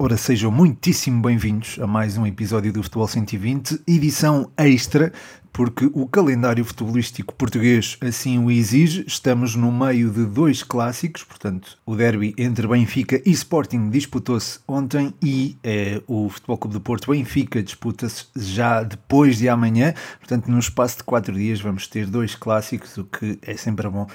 Ora, 0.00 0.16
sejam 0.16 0.52
muitíssimo 0.52 1.20
bem-vindos 1.20 1.76
a 1.82 1.84
mais 1.84 2.16
um 2.16 2.24
episódio 2.24 2.72
do 2.72 2.84
Futebol 2.84 3.08
120, 3.08 3.82
edição 3.84 4.48
extra, 4.56 5.12
porque 5.52 5.90
o 5.92 6.06
calendário 6.06 6.64
futebolístico 6.64 7.34
português 7.34 7.98
assim 8.00 8.38
o 8.38 8.48
exige. 8.48 9.04
Estamos 9.08 9.56
no 9.56 9.72
meio 9.72 10.08
de 10.08 10.24
dois 10.24 10.62
clássicos, 10.62 11.24
portanto, 11.24 11.76
o 11.84 11.96
derby 11.96 12.32
entre 12.38 12.68
Benfica 12.68 13.20
e 13.26 13.32
Sporting 13.32 13.90
disputou-se 13.90 14.60
ontem 14.68 15.12
e 15.20 15.58
eh, 15.64 16.00
o 16.06 16.28
Futebol 16.28 16.58
Clube 16.58 16.74
do 16.74 16.80
Porto 16.80 17.10
Benfica 17.10 17.60
disputa-se 17.60 18.26
já 18.36 18.84
depois 18.84 19.38
de 19.38 19.48
amanhã. 19.48 19.94
Portanto, 20.20 20.48
no 20.48 20.60
espaço 20.60 20.98
de 20.98 21.02
quatro 21.02 21.34
dias 21.34 21.60
vamos 21.60 21.88
ter 21.88 22.06
dois 22.06 22.36
clássicos, 22.36 22.96
o 22.98 23.04
que 23.04 23.36
é 23.42 23.56
sempre 23.56 23.88
bom 23.88 24.06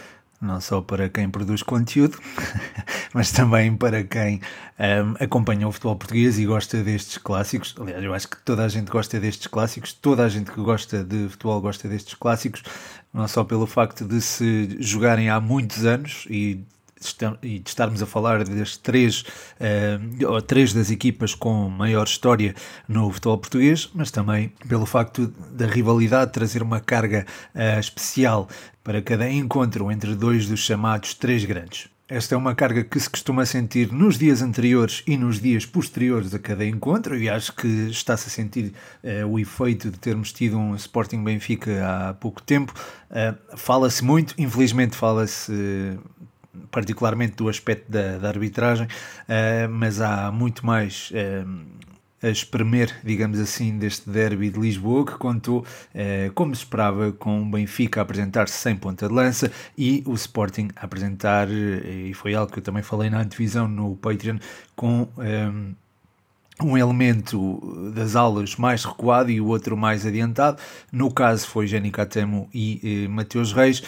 não 0.44 0.60
só 0.60 0.82
para 0.82 1.10
quem 1.10 1.30
produz 1.30 1.64
conteúdo, 1.64 2.20
mas 3.14 3.32
também 3.32 3.76
para 3.76 4.04
quem 4.04 4.42
um, 4.78 5.24
acompanha 5.24 5.68
o 5.68 5.72
futebol 5.72 5.96
português 5.96 6.38
e 6.38 6.46
gosta 6.46 6.84
destes 6.84 7.18
clássicos. 7.18 7.74
Aliás, 7.80 8.04
eu 8.04 8.14
acho 8.14 8.28
que 8.28 8.38
toda 8.44 8.64
a 8.64 8.68
gente 8.68 8.92
gosta 8.92 9.20
destes 9.20 9.48
clássicos, 9.48 9.94
toda 9.94 10.24
a 10.24 10.30
gente 10.30 10.52
que 10.52 10.62
gosta 10.62 11.04
de 11.04 11.30
futebol 11.30 11.62
gosta 11.62 11.88
destes 11.88 12.14
clássicos, 12.14 12.64
não 13.14 13.28
só 13.28 13.44
pelo 13.44 13.66
facto 13.66 14.06
de 14.06 14.22
se 14.22 14.78
jogarem 14.80 15.30
há 15.30 15.40
muitos 15.40 15.86
anos 15.86 16.28
e 16.30 16.64
e 17.42 17.60
de 17.60 17.70
estarmos 17.70 18.02
a 18.02 18.06
falar 18.06 18.44
das 18.44 18.78
três, 18.78 19.22
uh, 19.22 20.28
ou 20.28 20.42
três 20.42 20.74
das 20.74 20.90
equipas 20.90 21.36
com 21.36 21.70
maior 21.70 22.06
história 22.06 22.56
no 22.88 23.12
futebol 23.12 23.38
português, 23.38 23.90
mas 23.94 24.12
também 24.12 24.52
pelo 24.68 24.86
facto 24.86 25.28
da 25.52 25.66
rivalidade 25.66 26.32
trazer 26.32 26.62
uma 26.62 26.80
carga 26.80 27.26
uh, 27.54 27.80
especial 27.80 28.48
para 28.84 29.02
cada 29.02 29.30
encontro 29.30 29.92
entre 29.92 30.16
dois 30.16 30.48
dos 30.48 30.60
chamados 30.60 31.14
três 31.14 31.46
grandes. 31.46 31.94
Esta 32.10 32.36
é 32.36 32.38
uma 32.38 32.54
carga 32.54 32.84
que 32.84 33.00
se 33.00 33.10
costuma 33.10 33.46
sentir 33.46 33.92
nos 33.92 34.18
dias 34.18 34.42
anteriores 34.42 35.02
e 35.08 35.16
nos 35.16 35.40
dias 35.40 35.66
posteriores 35.66 36.34
a 36.34 36.38
cada 36.38 36.66
encontro, 36.66 37.18
e 37.18 37.30
acho 37.30 37.54
que 37.54 37.68
está-se 37.90 38.28
a 38.28 38.30
sentir 38.30 38.74
uh, 39.04 39.26
o 39.26 39.40
efeito 39.40 39.90
de 39.90 39.98
termos 39.98 40.34
tido 40.34 40.58
um 40.58 40.76
Sporting 40.76 41.24
Benfica 41.24 41.72
há 41.84 42.14
pouco 42.14 42.44
tempo. 42.44 42.74
Uh, 43.10 43.58
fala-se 43.58 44.04
muito, 44.04 44.36
infelizmente 44.38 44.98
fala-se 44.98 45.98
particularmente 46.72 47.36
do 47.36 47.50
aspecto 47.50 47.92
da, 47.92 48.18
da 48.18 48.28
arbitragem, 48.28 48.86
uh, 48.88 49.70
mas 49.70 50.02
há 50.02 50.32
muito 50.32 50.66
mais 50.66 51.12
a 52.24 52.30
espremer, 52.30 52.90
digamos 53.04 53.38
assim, 53.38 53.78
deste 53.78 54.10
derby 54.10 54.50
de 54.50 54.58
Lisboa, 54.58 55.06
que 55.06 55.18
contou, 55.18 55.66
eh, 55.94 56.32
como 56.34 56.56
se 56.56 56.64
esperava, 56.64 57.12
com 57.12 57.42
o 57.42 57.46
Benfica 57.46 58.00
a 58.00 58.04
apresentar-se 58.04 58.56
sem 58.56 58.78
ponta 58.78 59.10
de 59.10 59.14
lança 59.14 59.52
e 59.78 60.02
o 60.08 60.14
Sporting 60.14 60.70
a 60.74 60.86
apresentar, 60.86 61.50
e 61.52 62.14
foi 62.14 62.34
algo 62.34 62.50
que 62.52 62.60
eu 62.60 62.64
também 62.64 62.82
falei 62.82 63.10
na 63.10 63.20
antevisão 63.20 63.68
no 63.68 63.96
Patreon, 63.98 64.38
com. 64.74 65.10
Um 66.62 66.78
elemento 66.78 67.92
das 67.96 68.16
aulas 68.16 68.56
mais 68.58 68.86
recuado 68.86 69.32
e 69.32 69.42
o 69.42 69.48
outro 69.48 69.76
mais 69.76 70.06
adiantado. 70.06 70.62
No 70.92 71.12
caso 71.12 71.48
foi 71.48 71.66
Jenny 71.66 71.90
Catemo 71.90 72.48
e 72.54 73.06
eh, 73.06 73.08
Mateus 73.08 73.52
Reis, 73.52 73.82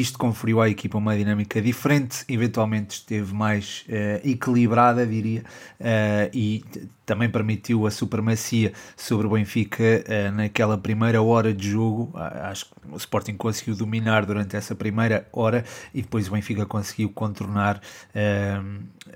isto 0.00 0.18
conferiu 0.18 0.60
à 0.60 0.68
equipa 0.68 0.98
uma 0.98 1.16
dinâmica 1.16 1.60
diferente, 1.60 2.24
eventualmente 2.28 2.96
esteve 2.96 3.32
mais 3.34 3.84
uh, 3.88 4.28
equilibrada, 4.28 5.06
diria, 5.06 5.44
uh, 5.80 6.30
e 6.32 6.64
também 7.04 7.28
permitiu 7.28 7.86
a 7.86 7.90
supremacia 7.90 8.72
sobre 8.96 9.26
o 9.26 9.30
Benfica 9.30 9.82
uh, 9.82 10.32
naquela 10.32 10.78
primeira 10.78 11.22
hora 11.22 11.52
de 11.52 11.70
jogo. 11.70 12.12
acho 12.14 12.66
que 12.66 12.72
o 12.90 12.96
Sporting 12.96 13.36
conseguiu 13.36 13.74
dominar 13.74 14.26
durante 14.26 14.56
essa 14.56 14.74
primeira 14.74 15.26
hora 15.32 15.64
e 15.92 16.02
depois 16.02 16.28
o 16.28 16.32
Benfica 16.32 16.66
conseguiu 16.66 17.10
contornar 17.10 17.80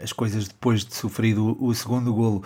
as 0.03 0.13
coisas 0.13 0.49
depois 0.49 0.85
de 0.85 0.95
sofrido 0.95 1.57
o, 1.61 1.75
segundo 1.75 2.13
golo. 2.13 2.43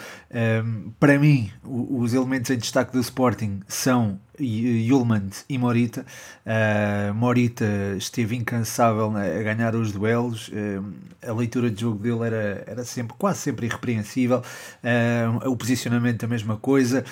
para 0.98 1.18
mim, 1.18 1.50
os 1.64 2.14
elementos 2.14 2.50
em 2.50 2.58
destaque 2.58 2.92
do 2.92 3.00
Sporting 3.00 3.60
são 3.66 4.18
Yulman 4.40 5.30
e 5.48 5.58
Morita. 5.58 6.04
Uh, 6.44 7.14
Morita 7.14 7.64
esteve 7.96 8.36
incansável 8.36 9.12
a 9.16 9.42
ganhar 9.42 9.74
os 9.74 9.92
duelos, 9.92 10.48
uh, 10.48 10.92
a 11.26 11.32
leitura 11.32 11.70
de 11.70 11.80
jogo 11.82 11.98
dele 11.98 12.26
era, 12.26 12.64
era 12.66 12.84
sempre, 12.84 13.14
quase 13.18 13.40
sempre 13.40 13.66
irrepreensível, 13.66 14.38
uh, 14.38 15.31
o 15.38 15.56
posicionamento 15.56 16.24
a 16.24 16.28
mesma 16.28 16.56
coisa. 16.56 17.04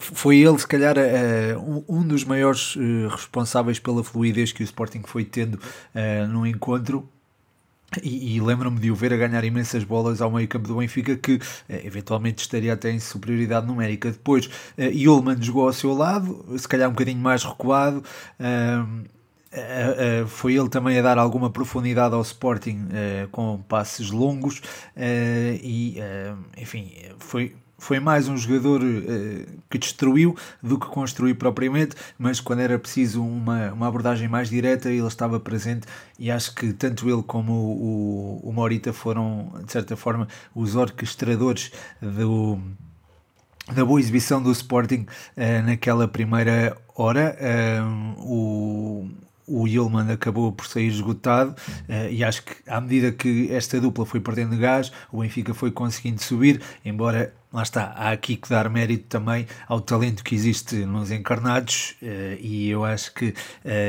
foi 0.00 0.38
ele, 0.38 0.58
se 0.58 0.66
calhar, 0.66 0.96
um, 1.88 2.02
dos 2.02 2.24
maiores 2.24 2.76
responsáveis 3.10 3.78
pela 3.78 4.02
fluidez 4.02 4.52
que 4.52 4.62
o 4.62 4.64
Sporting 4.64 5.02
foi 5.04 5.24
tendo 5.24 5.58
no 6.28 6.46
encontro 6.46 7.08
e, 8.02 8.36
e 8.36 8.40
lembro-me 8.40 8.78
de 8.78 8.90
o 8.90 8.94
ver 8.94 9.12
a 9.12 9.16
ganhar 9.16 9.42
imensas 9.42 9.82
bolas 9.82 10.20
ao 10.20 10.30
meio 10.30 10.46
campo 10.46 10.68
do 10.68 10.76
Benfica 10.76 11.16
que 11.16 11.40
eh, 11.68 11.82
eventualmente 11.84 12.42
estaria 12.42 12.72
até 12.72 12.90
em 12.90 13.00
superioridade 13.00 13.66
numérica. 13.66 14.10
Depois, 14.10 14.48
eh, 14.78 14.90
Yulman 14.90 15.40
jogou 15.42 15.66
ao 15.66 15.72
seu 15.72 15.92
lado, 15.92 16.44
se 16.56 16.68
calhar 16.68 16.88
um 16.88 16.92
bocadinho 16.92 17.18
mais 17.18 17.42
recuado. 17.42 18.04
Uh, 19.52 20.24
uh, 20.24 20.28
foi 20.28 20.54
ele 20.54 20.68
também 20.68 20.98
a 20.98 21.02
dar 21.02 21.18
alguma 21.18 21.50
profundidade 21.50 22.14
ao 22.14 22.22
Sporting 22.22 22.88
com 23.32 23.60
passes 23.68 24.10
longos 24.10 24.62
e, 24.96 25.96
enfim, 26.56 26.92
foi 27.18 27.56
foi 27.80 27.98
mais 27.98 28.28
um 28.28 28.36
jogador 28.36 28.82
uh, 28.82 29.46
que 29.68 29.78
destruiu 29.78 30.36
do 30.62 30.78
que 30.78 30.86
construiu 30.86 31.34
propriamente, 31.34 31.96
mas 32.18 32.38
quando 32.38 32.60
era 32.60 32.78
preciso 32.78 33.24
uma, 33.24 33.72
uma 33.72 33.88
abordagem 33.88 34.28
mais 34.28 34.50
direta, 34.50 34.90
ele 34.90 35.06
estava 35.06 35.40
presente 35.40 35.86
e 36.18 36.30
acho 36.30 36.54
que 36.54 36.74
tanto 36.74 37.08
ele 37.08 37.22
como 37.22 37.52
o, 37.52 38.42
o, 38.44 38.50
o 38.50 38.52
Morita 38.52 38.92
foram, 38.92 39.50
de 39.64 39.72
certa 39.72 39.96
forma, 39.96 40.28
os 40.54 40.76
orquestradores 40.76 41.72
do, 42.02 42.58
da 43.72 43.84
boa 43.84 43.98
exibição 43.98 44.42
do 44.42 44.52
Sporting 44.52 45.06
uh, 45.36 45.66
naquela 45.66 46.06
primeira 46.06 46.76
hora. 46.94 47.34
Uh, 47.40 48.20
o 48.20 49.10
o 49.50 49.66
Yilman 49.66 50.12
acabou 50.12 50.52
por 50.52 50.66
sair 50.66 50.86
esgotado 50.86 51.50
uh, 51.88 52.08
e 52.10 52.22
acho 52.22 52.44
que 52.44 52.54
à 52.66 52.80
medida 52.80 53.10
que 53.10 53.52
esta 53.52 53.80
dupla 53.80 54.06
foi 54.06 54.20
perdendo 54.20 54.56
gás, 54.56 54.92
o 55.12 55.20
Benfica 55.20 55.52
foi 55.52 55.72
conseguindo 55.72 56.22
subir, 56.22 56.62
embora 56.84 57.34
lá 57.52 57.62
está, 57.62 57.92
há 57.96 58.12
aqui 58.12 58.36
que 58.36 58.48
dar 58.48 58.68
mérito 58.70 59.04
também 59.08 59.46
ao 59.66 59.80
talento 59.80 60.22
que 60.22 60.34
existe 60.34 60.76
nos 60.86 61.10
encarnados 61.10 61.96
uh, 62.00 62.38
e 62.38 62.70
eu 62.70 62.84
acho 62.84 63.12
que 63.12 63.26
uh, 63.28 63.34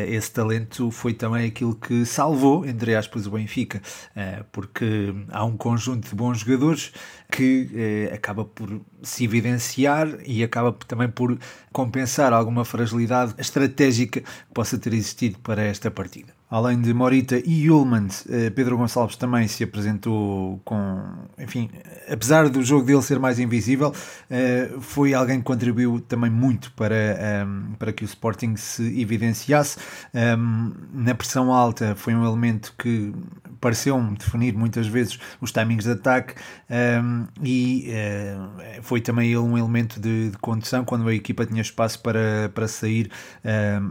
esse 0.07 0.31
talento 0.31 0.89
foi 0.89 1.13
também 1.13 1.47
aquilo 1.47 1.75
que 1.75 2.05
salvou, 2.05 2.66
entre 2.66 2.95
aspas, 2.95 3.27
o 3.27 3.31
Benfica, 3.31 3.81
uh, 4.16 4.44
porque 4.51 5.13
há 5.29 5.45
um 5.45 5.55
conjunto 5.55 6.09
de 6.09 6.16
bons 6.16 6.39
jogadores 6.39 6.91
que 7.31 8.09
acaba 8.13 8.44
por 8.44 8.81
se 9.01 9.23
evidenciar 9.23 10.17
e 10.25 10.44
acaba 10.44 10.73
também 10.85 11.07
por 11.07 11.39
compensar 11.71 12.33
alguma 12.33 12.66
fragilidade 12.66 13.33
estratégica 13.38 14.19
que 14.19 14.53
possa 14.53 14.77
ter 14.77 14.94
existido 14.94 15.39
para 15.39 15.63
esta 15.63 15.89
partida. 15.89 16.41
Além 16.51 16.81
de 16.81 16.94
Morita 16.94 17.41
e 17.45 17.72
Ullmans, 17.72 18.25
eh, 18.29 18.50
Pedro 18.50 18.75
Gonçalves 18.75 19.16
também 19.16 19.47
se 19.47 19.63
apresentou 19.63 20.59
com, 20.66 21.01
enfim, 21.39 21.69
apesar 22.12 22.50
do 22.50 22.62
jogo 22.62 22.85
dele 22.85 23.01
ser 23.01 23.17
mais 23.19 23.39
invisível, 23.39 23.94
eh, 24.29 24.69
foi 24.81 25.13
alguém 25.13 25.38
que 25.38 25.45
contribuiu 25.45 26.01
também 26.01 26.29
muito 26.29 26.73
para, 26.73 26.94
ehm, 26.94 27.72
para 27.79 27.94
que 27.94 28.03
o 28.03 28.06
Sporting 28.06 28.57
se 28.57 29.00
evidenciasse. 29.00 29.78
Ehm, 30.13 30.73
na 30.94 31.16
pressão 31.16 31.53
alta 31.53 31.95
foi 31.95 32.13
um 32.13 32.25
elemento 32.25 32.73
que 32.78 33.13
pareceu-me 33.61 34.17
definir 34.17 34.53
muitas 34.53 34.88
vezes 34.88 35.19
os 35.39 35.51
timings 35.51 35.85
de 35.85 35.91
ataque 35.91 36.33
ehm, 36.69 37.25
e 37.41 37.85
eh, 37.89 38.79
foi 38.81 38.99
também 38.99 39.27
ele 39.27 39.38
um 39.38 39.57
elemento 39.57 39.99
de, 39.99 40.31
de 40.31 40.38
condução 40.39 40.83
quando 40.83 41.07
a 41.07 41.13
equipa 41.13 41.45
tinha 41.45 41.61
espaço 41.61 42.01
para, 42.01 42.50
para 42.53 42.67
sair 42.67 43.09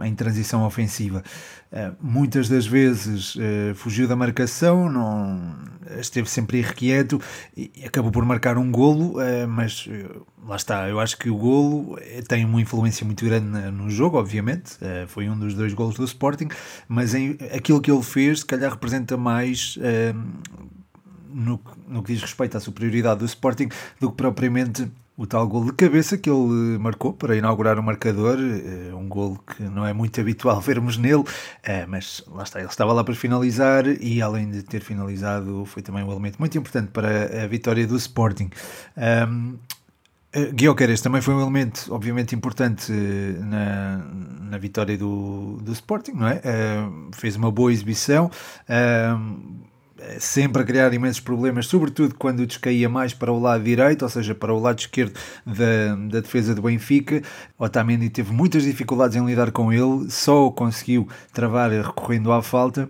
em 0.03 0.13
transição 0.15 0.65
ofensiva. 0.65 1.23
Uh, 1.71 1.95
muitas 2.01 2.49
das 2.49 2.67
vezes 2.67 3.35
uh, 3.35 3.73
fugiu 3.75 4.05
da 4.05 4.13
marcação, 4.13 4.89
não, 4.89 5.55
esteve 6.01 6.29
sempre 6.29 6.57
irrequieto 6.57 7.17
e 7.55 7.71
acabou 7.85 8.11
por 8.11 8.25
marcar 8.25 8.57
um 8.57 8.69
golo, 8.69 9.17
uh, 9.17 9.47
mas 9.47 9.87
lá 10.45 10.57
está, 10.57 10.89
eu 10.89 10.99
acho 10.99 11.17
que 11.17 11.29
o 11.29 11.37
golo 11.37 11.97
tem 12.27 12.43
uma 12.43 12.59
influência 12.59 13.05
muito 13.05 13.23
grande 13.23 13.71
no 13.71 13.89
jogo, 13.89 14.17
obviamente, 14.17 14.77
foi 15.07 15.29
um 15.29 15.37
dos 15.37 15.53
dois 15.53 15.73
golos 15.73 15.95
do 15.95 16.03
Sporting, 16.03 16.49
mas 16.89 17.13
em, 17.13 17.37
aquilo 17.55 17.79
que 17.79 17.89
ele 17.89 18.03
fez 18.03 18.39
se 18.39 18.45
calhar 18.45 18.71
representa 18.71 19.15
mais 19.15 19.60
no, 21.33 21.59
no 21.87 22.03
que 22.03 22.13
diz 22.13 22.21
respeito 22.21 22.57
à 22.57 22.59
superioridade 22.59 23.19
do 23.19 23.25
Sporting 23.25 23.69
do 23.99 24.11
que 24.11 24.17
propriamente 24.17 24.89
o 25.17 25.27
tal 25.27 25.47
gol 25.47 25.65
de 25.65 25.73
cabeça 25.73 26.17
que 26.17 26.29
ele 26.29 26.79
marcou 26.79 27.13
para 27.13 27.35
inaugurar 27.35 27.77
o 27.77 27.83
marcador, 27.83 28.39
eh, 28.39 28.91
um 28.95 29.07
gol 29.07 29.37
que 29.37 29.61
não 29.61 29.85
é 29.85 29.93
muito 29.93 30.19
habitual 30.21 30.59
vermos 30.59 30.97
nele, 30.97 31.23
eh, 31.61 31.85
mas 31.85 32.23
lá 32.27 32.41
está, 32.41 32.59
ele 32.59 32.69
estava 32.69 32.91
lá 32.91 33.03
para 33.03 33.13
finalizar 33.13 33.85
e 33.85 34.19
além 34.19 34.49
de 34.49 34.63
ter 34.63 34.81
finalizado 34.81 35.63
foi 35.65 35.83
também 35.83 36.03
um 36.03 36.11
elemento 36.11 36.39
muito 36.39 36.57
importante 36.57 36.89
para 36.89 37.43
a 37.43 37.45
vitória 37.45 37.85
do 37.85 37.95
Sporting. 37.97 38.49
Um, 38.97 39.59
eh, 40.33 40.51
Guioqueres 40.51 41.01
também 41.01 41.21
foi 41.21 41.33
um 41.33 41.41
elemento, 41.41 41.93
obviamente, 41.93 42.35
importante 42.35 42.91
na, 42.91 43.97
na 44.49 44.57
vitória 44.57 44.97
do, 44.97 45.57
do 45.61 45.71
Sporting, 45.73 46.13
não 46.13 46.27
é? 46.27 46.35
Uh, 46.37 47.11
fez 47.13 47.35
uma 47.35 47.51
boa 47.51 47.71
exibição. 47.71 48.31
Uh, 48.69 49.71
sempre 50.19 50.61
a 50.61 50.65
criar 50.65 50.93
imensos 50.93 51.19
problemas, 51.19 51.67
sobretudo 51.67 52.15
quando 52.15 52.45
descaía 52.45 52.89
mais 52.89 53.13
para 53.13 53.31
o 53.31 53.39
lado 53.39 53.63
direito, 53.63 54.03
ou 54.03 54.09
seja, 54.09 54.33
para 54.33 54.53
o 54.53 54.59
lado 54.59 54.79
esquerdo 54.79 55.13
da, 55.45 55.95
da 56.09 56.19
defesa 56.19 56.55
do 56.55 56.61
Benfica. 56.61 57.21
Otamendi 57.57 58.09
teve 58.09 58.31
muitas 58.33 58.63
dificuldades 58.63 59.15
em 59.15 59.25
lidar 59.25 59.51
com 59.51 59.71
ele, 59.71 60.09
só 60.09 60.49
conseguiu 60.49 61.07
travar 61.33 61.69
recorrendo 61.71 62.31
à 62.31 62.41
falta. 62.41 62.89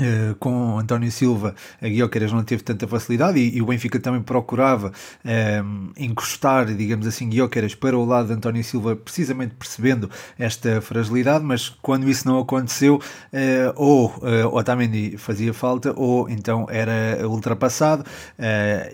Uh, 0.00 0.34
com 0.36 0.78
António 0.78 1.12
Silva, 1.12 1.54
a 1.78 1.86
Guilherme 1.86 2.32
não 2.32 2.42
teve 2.42 2.62
tanta 2.62 2.88
facilidade 2.88 3.38
e, 3.38 3.58
e 3.58 3.60
o 3.60 3.66
Benfica 3.66 4.00
também 4.00 4.22
procurava 4.22 4.88
uh, 4.88 5.92
encostar, 5.98 6.74
digamos 6.74 7.06
assim, 7.06 7.28
Guilherme 7.28 7.74
para 7.74 7.98
o 7.98 8.04
lado 8.06 8.28
de 8.28 8.32
António 8.32 8.64
Silva, 8.64 8.96
precisamente 8.96 9.54
percebendo 9.58 10.10
esta 10.38 10.80
fragilidade, 10.80 11.44
mas 11.44 11.68
quando 11.68 12.08
isso 12.08 12.26
não 12.26 12.38
aconteceu, 12.38 12.96
uh, 12.96 13.72
ou 13.76 14.14
Otamendi 14.52 15.18
fazia 15.18 15.52
falta, 15.52 15.92
ou 15.94 16.30
então 16.30 16.66
era 16.70 17.28
ultrapassado. 17.28 18.04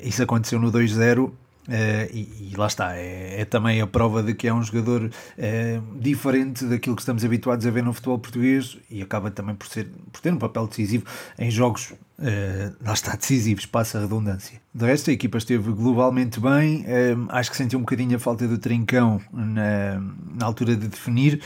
isso 0.02 0.22
aconteceu 0.22 0.58
no 0.58 0.72
2-0 0.72 1.30
Uh, 1.68 2.06
e, 2.12 2.52
e, 2.52 2.56
lá 2.56 2.66
está, 2.66 2.96
é, 2.96 3.40
é, 3.40 3.44
também 3.44 3.80
a 3.80 3.86
prova 3.86 4.22
de 4.22 4.34
que 4.34 4.46
é 4.46 4.54
um 4.54 4.62
jogador 4.62 5.04
uh, 5.04 5.98
diferente 5.98 6.64
daquilo 6.64 6.94
que 6.94 7.02
estamos 7.02 7.24
habituados 7.24 7.66
a 7.66 7.70
ver 7.70 7.82
no 7.82 7.92
futebol 7.92 8.18
português 8.18 8.78
e 8.88 9.02
acaba 9.02 9.30
também 9.32 9.54
por, 9.54 9.66
ser, 9.66 9.90
por 10.12 10.20
ter 10.20 10.32
um 10.32 10.38
papel 10.38 10.68
decisivo 10.68 11.04
em 11.36 11.50
jogos, 11.50 11.90
uh, 11.90 12.76
lá 12.84 12.92
está, 12.92 13.16
decisivos, 13.16 13.66
passa 13.66 13.98
a 13.98 14.02
redundância. 14.02 14.60
De 14.72 14.86
resto, 14.86 15.10
a 15.10 15.12
equipa 15.12 15.38
esteve 15.38 15.72
globalmente 15.72 16.38
bem, 16.38 16.84
acho 17.30 17.50
que 17.50 17.56
sentiu 17.56 17.78
um 17.78 17.82
bocadinho 17.82 18.14
a 18.16 18.18
falta 18.18 18.46
do 18.46 18.58
trincão 18.58 19.20
na, 19.32 19.98
na 20.38 20.44
altura 20.44 20.76
de 20.76 20.86
definir, 20.86 21.40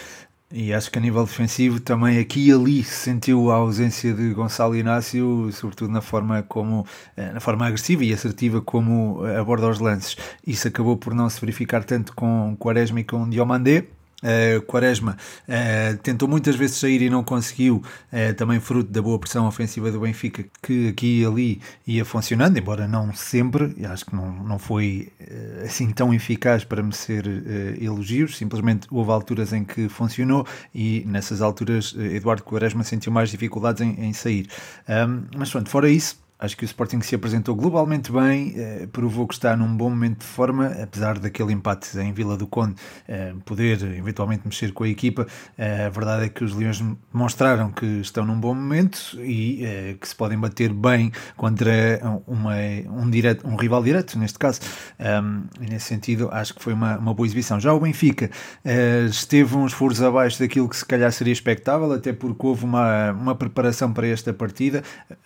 e 0.52 0.75
acho 0.75 0.91
que 0.91 0.99
a 0.99 1.00
nível 1.00 1.25
defensivo 1.25 1.79
também 1.79 2.19
aqui 2.19 2.49
e 2.49 2.52
ali 2.52 2.82
se 2.82 2.94
sentiu 2.94 3.50
a 3.50 3.56
ausência 3.56 4.12
de 4.12 4.35
Gonçalo 4.35 4.75
Inácio, 4.76 5.50
sobretudo 5.52 5.93
na 5.93 6.00
forma 6.00 6.43
como 6.43 6.85
eh, 7.17 7.32
na 7.32 7.41
forma 7.41 7.67
agressiva 7.67 8.05
e 8.05 8.12
assertiva 8.12 8.61
como 8.61 9.25
aborda 9.38 9.69
os 9.69 9.79
lances. 9.79 10.17
Isso 10.47 10.67
acabou 10.67 10.97
por 10.97 11.14
não 11.14 11.31
se 11.31 11.41
verificar 11.41 11.85
tanto 11.85 12.14
com 12.14 12.56
Quaresma 12.58 13.00
e 13.00 13.05
com 13.05 13.29
Diomandé 13.29 13.87
Uh, 14.22 14.61
Quaresma 14.62 15.17
uh, 15.49 15.96
tentou 16.02 16.28
muitas 16.28 16.55
vezes 16.55 16.76
sair 16.76 17.00
e 17.00 17.08
não 17.08 17.25
conseguiu, 17.25 17.82
uh, 18.12 18.34
também 18.34 18.61
fruto 18.61 18.90
da 18.90 19.00
boa 19.00 19.19
pressão 19.19 19.46
ofensiva 19.46 19.90
do 19.90 20.00
Benfica, 20.00 20.44
que 20.62 20.88
aqui 20.88 21.20
e 21.20 21.25
ali 21.25 21.61
ia 21.87 22.05
funcionando, 22.05 22.58
embora 22.58 22.87
não 22.87 23.14
sempre, 23.14 23.75
acho 23.87 24.06
que 24.06 24.14
não, 24.14 24.31
não 24.44 24.58
foi 24.58 25.11
assim 25.64 25.90
tão 25.90 26.12
eficaz 26.12 26.64
para 26.64 26.82
merecer 26.82 27.25
elogios, 27.81 28.37
simplesmente 28.37 28.87
houve 28.90 29.11
alturas 29.11 29.52
em 29.52 29.64
que 29.64 29.88
funcionou 29.88 30.46
e 30.75 31.02
nessas 31.06 31.40
alturas 31.43 31.94
Eduardo 31.99 32.43
Quaresma 32.43 32.84
sentiu 32.84 33.12
mais 33.12 33.31
dificuldades 33.31 33.81
em, 33.82 34.05
em 34.05 34.12
sair. 34.12 34.46
Um, 34.88 35.25
mas 35.37 35.50
pronto, 35.50 35.69
fora 35.69 35.88
isso, 35.88 36.19
Acho 36.40 36.56
que 36.56 36.64
o 36.64 36.66
Sporting 36.66 37.02
se 37.02 37.14
apresentou 37.14 37.54
globalmente 37.54 38.10
bem, 38.10 38.54
eh, 38.56 38.88
provou 38.90 39.28
que 39.28 39.34
está 39.34 39.54
num 39.54 39.76
bom 39.76 39.90
momento 39.90 40.20
de 40.20 40.26
forma, 40.26 40.69
apesar 40.82 41.19
daquele 41.19 41.52
empate 41.52 41.98
em 41.98 42.14
Vila 42.14 42.34
do 42.34 42.46
Conde 42.46 42.76
eh, 43.06 43.34
poder 43.44 43.82
eventualmente 43.94 44.42
mexer 44.46 44.72
com 44.72 44.84
a 44.84 44.88
equipa. 44.88 45.26
Eh, 45.58 45.84
a 45.84 45.90
verdade 45.90 46.25
é 46.25 46.28
que 46.31 46.42
os 46.42 46.54
Leões 46.54 46.82
mostraram 47.12 47.70
que 47.70 47.84
estão 48.00 48.25
num 48.25 48.40
bom 48.40 48.54
momento 48.54 49.19
e 49.20 49.62
eh, 49.62 49.96
que 50.00 50.08
se 50.08 50.16
podem 50.16 50.38
bater 50.38 50.72
bem 50.72 51.12
contra 51.37 52.00
uma, 52.26 52.54
um, 52.88 53.10
direto, 53.10 53.46
um 53.46 53.56
rival 53.56 53.82
direto, 53.82 54.19
neste 54.19 54.38
caso. 54.38 54.60
Um, 54.98 55.44
nesse 55.60 55.87
sentido, 55.87 56.31
acho 56.32 56.54
que 56.54 56.62
foi 56.62 56.72
uma, 56.72 56.96
uma 56.96 57.12
boa 57.12 57.26
exibição. 57.26 57.60
Já 57.60 57.75
o 57.75 57.81
Benfica 57.81 58.31
eh, 58.64 59.06
esteve 59.10 59.56
uns 59.56 59.75
furos 59.75 60.00
abaixo 60.02 60.38
daquilo 60.38 60.69
que 60.69 60.76
se 60.76 60.87
calhar 60.87 61.12
seria 61.12 61.32
expectável, 61.32 61.92
até 61.92 62.12
porque 62.12 62.46
houve 62.46 62.64
uma, 62.64 63.12
uma 63.12 63.34
preparação 63.34 63.92
para 63.92 64.06
esta 64.06 64.32
partida. 64.32 64.82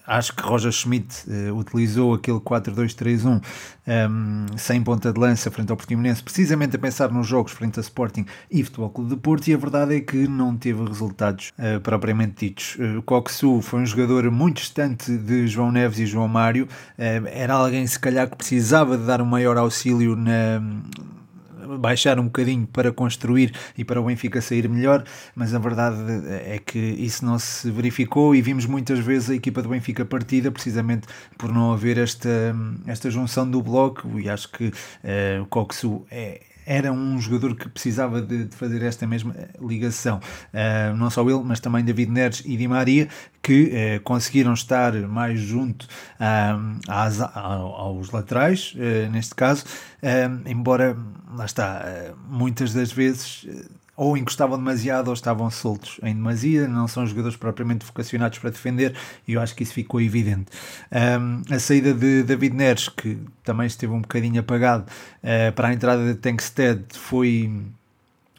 Acho 0.07 0.35
que 0.35 0.43
Roger 0.43 0.73
Schmidt 0.73 1.04
uh, 1.27 1.57
utilizou 1.57 2.15
aquele 2.15 2.39
4-2-3-1 2.39 3.27
um, 3.27 3.41
ehm, 3.87 4.47
sem 4.57 4.83
ponta 4.83 5.13
de 5.13 5.19
lança 5.19 5.51
frente 5.51 5.71
ao 5.71 5.77
Portimonense, 5.77 6.23
precisamente 6.23 6.77
a 6.77 6.79
pensar 6.79 7.11
nos 7.11 7.27
jogos 7.27 7.53
frente 7.53 7.79
a 7.79 7.83
Sporting 7.83 8.25
e 8.51 8.63
Futebol 8.63 8.91
Clube 8.91 9.11
de 9.11 9.17
Porto, 9.17 9.49
e 9.49 9.55
a 9.55 9.57
verdade 9.57 9.97
é 9.97 10.01
que 10.01 10.29
não 10.29 10.57
teve 10.57 10.85
resultados 10.85 11.53
uh, 11.59 11.81
propriamente 11.81 12.47
ditos. 12.47 12.77
Uh, 12.77 13.03
Coxu 13.03 13.61
foi 13.61 13.81
um 13.81 13.87
jogador 13.87 14.31
muito 14.31 14.57
distante 14.57 15.17
de 15.17 15.47
João 15.47 15.71
Neves 15.71 15.99
e 15.99 16.07
João 16.07 16.29
Mário, 16.29 16.65
uh, 16.65 17.27
era 17.27 17.55
alguém 17.55 17.87
se 17.87 17.99
calhar 17.99 18.29
que 18.29 18.37
precisava 18.37 18.97
de 18.97 19.05
dar 19.05 19.21
um 19.21 19.27
maior 19.27 19.57
auxílio 19.57 20.17
na 20.17 20.63
baixar 21.79 22.19
um 22.19 22.25
bocadinho 22.25 22.67
para 22.67 22.93
construir 22.93 23.53
e 23.77 23.85
para 23.85 24.01
o 24.01 24.05
Benfica 24.05 24.41
sair 24.41 24.69
melhor, 24.69 25.05
mas 25.35 25.55
a 25.55 25.59
verdade 25.59 25.97
é 26.29 26.61
que 26.65 26.79
isso 26.79 27.25
não 27.25 27.39
se 27.39 27.71
verificou 27.71 28.35
e 28.35 28.43
vimos 28.43 28.67
muitas 28.67 28.99
vezes 28.99 29.31
a 29.31 29.35
equipa 29.35 29.63
do 29.63 29.69
Benfica 29.69 30.05
partida 30.05 30.51
precisamente 30.51 31.07
por 31.39 31.53
não 31.53 31.73
haver 31.73 31.99
esta, 31.99 32.55
esta 32.87 33.11
junção 33.11 33.49
do 33.49 33.63
bloco 33.63 34.19
e 34.19 34.29
acho 34.29 34.51
que 34.51 34.67
uh, 34.67 35.43
o 35.43 35.47
Coxu 35.47 36.07
é 36.11 36.41
era 36.67 36.93
um 36.93 37.21
jogador 37.21 37.55
que 37.55 37.69
precisava 37.69 38.21
de, 38.21 38.45
de 38.45 38.57
fazer 38.57 38.83
esta 38.83 39.07
mesma 39.07 39.35
ligação. 39.61 40.21
Uh, 40.53 40.97
não 40.97 41.11
só 41.11 41.23
ele, 41.23 41.43
mas 41.45 41.61
também 41.61 41.85
David 41.85 42.11
Neres 42.11 42.43
e 42.45 42.57
Di 42.57 42.67
Maria, 42.67 43.09
que 43.43 43.65
uh, 43.99 44.01
conseguiram 44.03 44.55
estar 44.55 44.93
mais 45.03 45.39
junto 45.39 45.85
uh, 45.85 46.81
às, 46.89 47.21
aos 47.21 48.11
laterais, 48.11 48.75
neste 49.11 49.35
caso, 49.35 49.65
embora, 50.47 50.97
lá 51.35 51.45
está, 51.45 51.85
muitas 52.29 52.73
das 52.73 52.93
vezes 52.93 53.47
ou 53.97 54.17
encostavam 54.17 54.59
demasiado 54.59 55.09
ou 55.09 55.15
estavam 55.15 55.51
soltos 55.51 56.01
em 56.03 56.15
demasia, 56.15 56.67
não 56.67 56.89
são 56.89 57.07
jogadores 57.07 57.37
propriamente 57.37 57.87
vocacionados 57.87 58.39
para 58.39 58.51
defender 58.51 58.95
e 59.27 59.35
eu 59.35 59.41
acho 59.41 59.55
que 59.55 59.63
isso 59.63 59.73
ficou 59.73 60.01
evidente. 60.01 60.47
Um, 60.93 61.43
a 61.55 61.59
saída 61.59 61.95
de 61.95 62.23
David 62.25 62.57
Neres, 62.57 62.89
que 62.89 63.19
também 63.43 63.67
esteve 63.67 63.93
um 63.93 64.01
bocadinho 64.01 64.41
apagado, 64.41 64.85
uh, 65.23 65.53
para 65.53 65.69
a 65.69 65.73
entrada 65.73 66.05
de 66.05 66.15
Tankstead 66.19 66.85
foi 66.93 67.63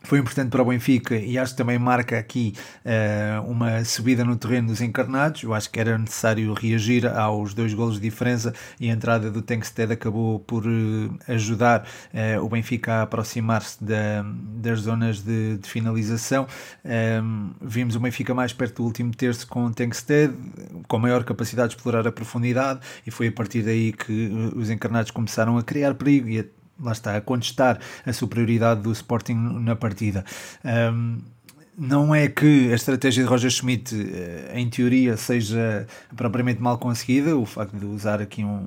foi 0.06 0.19
importante 0.19 0.50
para 0.50 0.62
o 0.62 0.66
Benfica 0.66 1.16
e 1.16 1.38
acho 1.38 1.54
que 1.54 1.57
também 1.57 1.78
marca 1.78 2.18
aqui 2.18 2.54
uh, 2.86 3.50
uma 3.50 3.84
subida 3.84 4.24
no 4.24 4.36
terreno 4.36 4.68
dos 4.68 4.81
encarnados. 4.81 5.44
Eu 5.44 5.54
acho 5.54 5.69
que 5.69 5.80
era 5.80 5.98
necessário 5.98 6.54
reagir 6.54 7.07
aos 7.07 7.54
dois 7.54 7.74
golos 7.74 7.96
de 7.96 8.02
diferença 8.02 8.54
e 8.80 8.90
a 8.90 8.94
entrada 8.94 9.30
do 9.30 9.42
Tankstead 9.42 9.92
acabou 9.92 10.40
por 10.40 10.66
uh, 10.66 11.18
ajudar 11.28 11.88
uh, 12.13 12.44
o 12.44 12.50
Benfica 12.50 12.94
a 12.94 13.02
aproximar-se 13.04 13.84
da, 13.84 14.24
das 14.62 14.81
zonas 14.81 15.22
de, 15.22 15.57
de 15.57 15.69
finalização. 15.69 16.48
Um, 16.84 17.51
vimos 17.62 17.96
o 17.96 18.00
Benfica 18.00 18.34
mais 18.34 18.54
perto 18.54 18.78
do 18.78 18.84
último 18.84 19.13
terço 19.13 19.48
com 19.48 19.66
o 19.66 19.74
Tankstead, 19.74 20.34
com 20.88 21.00
maior 21.00 21.24
capacidade 21.24 21.69
de 21.69 21.75
explorar 21.75 22.08
a 22.08 22.12
profundidade 22.12 22.80
e 23.06 23.12
foi 23.12 23.28
a 23.28 23.31
partir 23.31 23.63
daí 23.63 23.92
que 23.92 24.31
os 24.56 24.69
encarnados 24.69 25.12
começaram 25.12 25.58
a 25.58 25.63
criar 25.63 25.94
perigo 25.96 26.30
e 26.30 26.40
a 26.40 26.46
lá 26.80 26.92
está, 26.92 27.16
a 27.16 27.22
contestar 27.22 27.79
a 28.05 28.13
superioridade 28.13 28.82
do 28.82 28.91
Sporting 28.91 29.36
na 29.36 29.75
partida. 29.75 30.25
Um, 30.63 31.20
não 31.77 32.15
é 32.15 32.27
que 32.27 32.72
a 32.72 32.75
estratégia 32.75 33.24
de 33.24 33.29
Roger 33.29 33.51
Schmidt, 33.51 33.94
eh, 33.94 34.51
em 34.53 34.70
teoria, 34.70 35.17
seja 35.17 35.86
propriamente 36.15 36.62
mal 36.62 36.77
conseguida, 36.77 37.36
o 37.36 37.46
facto 37.46 37.75
de 37.75 37.86
usar 37.86 38.22
aqui 38.22 38.46
um, 38.46 38.65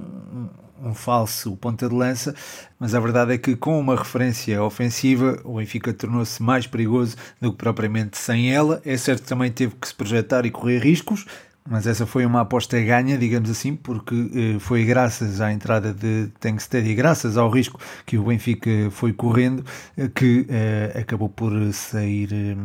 um, 0.83 0.89
um, 0.89 0.95
falso 0.95 1.57
ponta 1.57 1.89
de 1.89 1.95
lança, 1.95 2.35
mas 2.79 2.95
a 2.95 3.01
verdade 3.01 3.33
é 3.33 3.39
que 3.39 3.57
com 3.57 3.81
uma 3.81 3.97
referência 3.97 4.63
ofensiva, 4.63 5.41
o 5.43 5.57
Benfica 5.57 5.93
tornou-se 5.93 6.43
mais 6.43 6.67
perigoso 6.67 7.17
do 7.41 7.51
que 7.51 7.57
propriamente 7.57 8.19
sem 8.19 8.53
ela. 8.53 8.83
É 8.85 8.97
certo 8.99 9.23
que 9.23 9.29
também 9.29 9.51
teve 9.51 9.75
que 9.75 9.89
se 9.89 9.95
projetar 9.95 10.45
e 10.45 10.51
correr 10.51 10.79
riscos, 10.79 11.25
mas 11.69 11.87
essa 11.87 12.07
foi 12.07 12.25
uma 12.25 12.41
aposta 12.41 12.81
ganha, 12.81 13.19
digamos 13.19 13.51
assim, 13.51 13.77
porque 13.77 14.31
eh, 14.35 14.59
foi 14.59 14.85
graças 14.85 15.41
à 15.41 15.53
entrada 15.53 15.93
de 15.93 16.29
Tankstead 16.41 16.89
e 16.89 16.95
graças 16.95 17.37
ao 17.37 17.51
risco 17.51 17.79
que 18.07 18.17
o 18.17 18.25
Benfica 18.25 18.71
foi 18.91 19.13
correndo 19.13 19.65
eh, 19.97 20.09
que 20.09 20.47
eh, 20.49 20.99
acabou 20.99 21.29
por 21.29 21.53
sair 21.73 22.57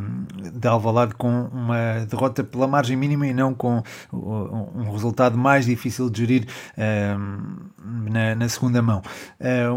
de 0.53 0.67
Alvalade 0.67 1.15
com 1.15 1.49
uma 1.51 2.05
derrota 2.09 2.43
pela 2.43 2.67
margem 2.67 2.95
mínima 2.95 3.27
e 3.27 3.33
não 3.33 3.53
com 3.53 3.83
um 4.11 4.91
resultado 4.91 5.37
mais 5.37 5.65
difícil 5.65 6.09
de 6.09 6.19
gerir 6.19 6.47
na, 7.77 8.35
na 8.35 8.49
segunda 8.49 8.81
mão. 8.81 9.01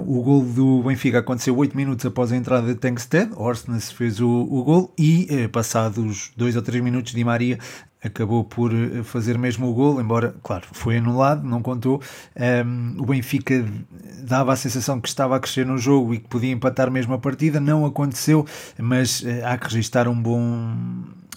o 0.07 0.23
gol 0.23 0.45
do 0.45 0.83
Benfica 0.83 1.19
aconteceu 1.19 1.57
8 1.57 1.77
minutos 1.77 2.07
após 2.07 2.31
a 2.33 2.37
entrada 2.37 2.67
de 2.69 2.75
Tankstead, 2.77 3.33
Orsnes 3.37 3.91
fez 3.91 4.21
o, 4.21 4.29
o 4.29 4.63
gol 4.63 4.95
e 4.99 5.49
passados 5.49 6.33
2 6.37 6.57
ou 6.57 6.63
3 6.63 6.83
minutos 6.83 7.13
Di 7.13 7.25
Maria 7.25 7.59
acabou 8.03 8.45
por 8.45 8.73
eh, 8.73 9.03
fazer 9.03 9.39
mesmo 9.39 9.69
o 9.69 9.75
gol, 9.75 10.01
embora, 10.01 10.35
claro, 10.43 10.67
foi 10.73 10.99
anulado, 10.99 11.43
não 11.47 11.63
contou. 11.63 12.01
Um, 12.37 12.97
o 13.01 13.07
Benfica 13.07 13.65
dava 14.23 14.53
a 14.53 14.57
sensação 14.57 15.01
que 15.01 15.09
estava 15.09 15.37
a 15.37 15.41
crescer 15.41 15.67
no 15.67 15.79
jogo 15.79 16.15
e 16.15 16.19
que 16.19 16.29
podia 16.29 16.53
empatar 16.53 16.91
mesmo 16.91 17.15
a 17.15 17.19
partida, 17.19 17.61
não 17.61 17.85
aconteceu, 17.85 18.47
mas 18.79 19.21
uh, 19.21 19.27
há 19.45 19.59
que 19.59 19.67
registrar 19.67 20.09
um 20.09 20.21
bom 20.21 20.75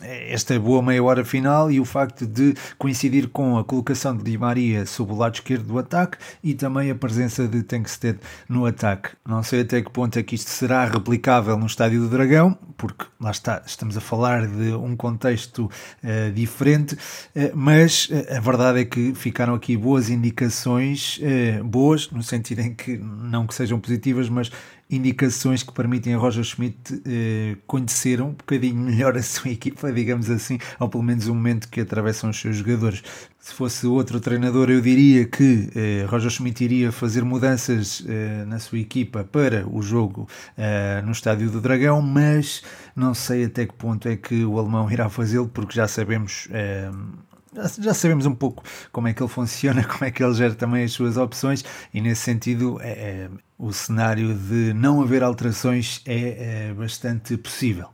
esta 0.01 0.59
boa 0.59 0.81
meia 0.81 1.03
hora 1.03 1.23
final 1.23 1.71
e 1.71 1.79
o 1.79 1.85
facto 1.85 2.25
de 2.25 2.53
coincidir 2.77 3.29
com 3.29 3.57
a 3.57 3.63
colocação 3.63 4.15
de 4.15 4.23
Di 4.23 4.37
Maria 4.37 4.85
sob 4.85 5.13
o 5.13 5.15
lado 5.15 5.35
esquerdo 5.35 5.65
do 5.65 5.79
ataque 5.79 6.17
e 6.43 6.53
também 6.53 6.91
a 6.91 6.95
presença 6.95 7.47
de 7.47 7.63
Tankstead 7.63 8.19
no 8.47 8.65
ataque. 8.65 9.09
Não 9.27 9.43
sei 9.43 9.61
até 9.61 9.81
que 9.81 9.89
ponto 9.89 10.17
é 10.17 10.23
que 10.23 10.35
isto 10.35 10.49
será 10.49 10.85
replicável 10.85 11.57
no 11.57 11.65
Estádio 11.65 12.01
do 12.01 12.09
Dragão, 12.09 12.57
porque 12.77 13.05
lá 13.19 13.31
está, 13.31 13.61
estamos 13.65 13.97
a 13.97 14.01
falar 14.01 14.47
de 14.47 14.73
um 14.73 14.95
contexto 14.95 15.69
uh, 16.03 16.31
diferente, 16.33 16.95
uh, 16.95 17.51
mas 17.53 18.09
uh, 18.09 18.37
a 18.37 18.39
verdade 18.39 18.79
é 18.79 18.85
que 18.85 19.13
ficaram 19.13 19.53
aqui 19.53 19.75
boas 19.75 20.09
indicações, 20.09 21.19
boas 21.63 22.09
no 22.11 22.23
sentido 22.23 22.61
em 22.61 22.73
que 22.73 22.97
não 22.97 23.45
que 23.45 23.53
sejam 23.53 23.79
positivas, 23.79 24.29
mas 24.29 24.51
indicações 24.89 25.61
que 25.61 25.71
permitem 25.71 26.15
a 26.15 26.17
Roger 26.17 26.43
Schmidt 26.43 27.01
eh, 27.05 27.57
conhecer 27.67 28.21
um 28.21 28.31
bocadinho 28.31 28.75
melhor 28.75 29.15
a 29.15 29.21
sua 29.21 29.51
equipa, 29.51 29.91
digamos 29.91 30.29
assim, 30.29 30.57
ou 30.79 30.89
pelo 30.89 31.03
menos 31.03 31.27
o 31.27 31.35
momento 31.35 31.69
que 31.69 31.81
atravessam 31.81 32.29
os 32.31 32.39
seus 32.39 32.55
jogadores. 32.57 33.03
Se 33.39 33.53
fosse 33.53 33.85
outro 33.87 34.19
treinador, 34.19 34.69
eu 34.69 34.81
diria 34.81 35.25
que 35.25 35.69
eh, 35.75 36.05
Roger 36.07 36.31
Schmidt 36.31 36.63
iria 36.63 36.91
fazer 36.91 37.23
mudanças 37.23 38.03
eh, 38.07 38.43
na 38.45 38.59
sua 38.59 38.79
equipa 38.79 39.23
para 39.23 39.67
o 39.67 39.81
jogo 39.81 40.27
eh, 40.57 41.01
no 41.05 41.11
Estádio 41.11 41.49
do 41.49 41.61
Dragão, 41.61 42.01
mas 42.01 42.63
não 42.95 43.13
sei 43.13 43.45
até 43.45 43.65
que 43.65 43.73
ponto 43.73 44.07
é 44.07 44.17
que 44.17 44.43
o 44.43 44.59
alemão 44.59 44.91
irá 44.91 45.07
fazê-lo, 45.09 45.47
porque 45.47 45.75
já 45.75 45.87
sabemos 45.87 46.47
eh, 46.51 46.91
já 47.79 47.93
sabemos 47.93 48.25
um 48.25 48.35
pouco 48.35 48.63
como 48.91 49.07
é 49.07 49.13
que 49.13 49.21
ele 49.21 49.29
funciona, 49.29 49.83
como 49.87 50.05
é 50.05 50.11
que 50.11 50.23
ele 50.23 50.33
gera 50.33 50.55
também 50.55 50.83
as 50.83 50.91
suas 50.91 51.17
opções, 51.17 51.63
e 51.93 52.01
nesse 52.01 52.21
sentido 52.21 52.79
é, 52.81 52.89
é, 52.89 53.29
o 53.57 53.73
cenário 53.73 54.33
de 54.33 54.73
não 54.73 55.01
haver 55.01 55.23
alterações 55.23 56.01
é, 56.05 56.69
é 56.69 56.73
bastante 56.73 57.37
possível. 57.37 57.89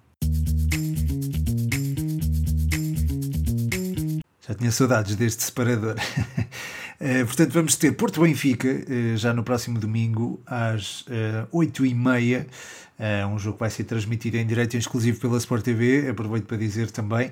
Já 4.47 4.53
tinha 4.53 4.71
saudades 4.71 5.15
deste 5.15 5.41
separador. 5.41 5.95
Uh, 7.01 7.25
portanto, 7.25 7.51
vamos 7.51 7.75
ter 7.77 7.93
Porto 7.93 8.21
Benfica 8.21 8.67
uh, 8.67 9.17
já 9.17 9.33
no 9.33 9.43
próximo 9.43 9.79
domingo 9.79 10.39
às 10.45 11.01
uh, 11.01 11.05
eh, 11.09 11.47
8h30. 11.51 12.45
um 13.27 13.39
jogo 13.39 13.55
que 13.55 13.61
vai 13.61 13.71
ser 13.71 13.85
transmitido 13.85 14.37
em 14.37 14.45
direto 14.45 14.75
e 14.75 14.77
exclusivo 14.77 15.19
pela 15.19 15.37
Sport 15.39 15.63
TV. 15.63 16.09
Aproveito 16.09 16.45
para 16.45 16.57
dizer 16.57 16.91
também. 16.91 17.31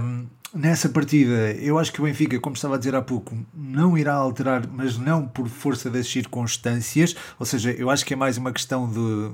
Um, 0.00 0.26
nessa 0.54 0.88
partida, 0.88 1.52
eu 1.52 1.78
acho 1.78 1.92
que 1.92 2.00
o 2.00 2.04
Benfica, 2.04 2.38
como 2.38 2.54
estava 2.54 2.74
a 2.74 2.78
dizer 2.78 2.94
há 2.94 3.02
pouco, 3.02 3.36
não 3.54 3.96
irá 3.96 4.14
alterar, 4.14 4.66
mas 4.66 4.98
não 4.98 5.26
por 5.26 5.48
força 5.48 5.90
das 5.90 6.06
circunstâncias. 6.06 7.14
Ou 7.38 7.46
seja, 7.46 7.70
eu 7.72 7.90
acho 7.90 8.04
que 8.04 8.14
é 8.14 8.16
mais 8.16 8.36
uma 8.36 8.52
questão 8.52 8.88
de 8.88 9.32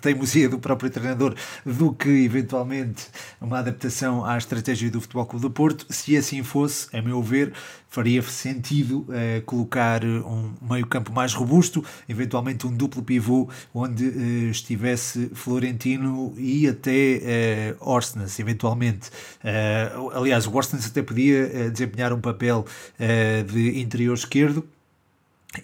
teimosia 0.00 0.48
do 0.48 0.58
próprio 0.58 0.90
treinador 0.90 1.34
do 1.64 1.92
que 1.92 2.08
eventualmente 2.08 3.06
uma 3.40 3.58
adaptação 3.58 4.24
à 4.24 4.36
estratégia 4.36 4.90
do 4.90 5.00
Futebol 5.00 5.26
Clube 5.26 5.42
do 5.42 5.50
Porto. 5.50 5.86
Se 5.90 6.16
assim 6.16 6.42
fosse, 6.42 6.94
a 6.96 7.00
meu 7.00 7.22
ver, 7.22 7.52
faria 7.88 8.22
sentido 8.22 9.06
eh, 9.10 9.42
colocar 9.46 10.04
um 10.04 10.52
meio-campo 10.60 11.12
mais 11.12 11.32
robusto, 11.32 11.84
eventualmente 12.08 12.66
um 12.66 12.76
duplo 12.76 13.02
pivô 13.02 13.48
onde 13.72 14.06
eh, 14.06 14.50
estivesse 14.50 15.30
Florentino 15.34 16.34
e 16.36 16.68
até 16.68 16.92
eh, 16.92 17.76
Orsnes, 17.80 18.38
eventualmente. 18.38 19.10
Aliás, 20.12 20.46
o 20.46 20.54
Orsnes 20.54 20.86
até 20.86 21.02
podia 21.02 21.70
desempenhar 21.70 22.12
um 22.12 22.20
papel 22.20 22.64
de 23.46 23.80
interior 23.80 24.14
esquerdo 24.14 24.66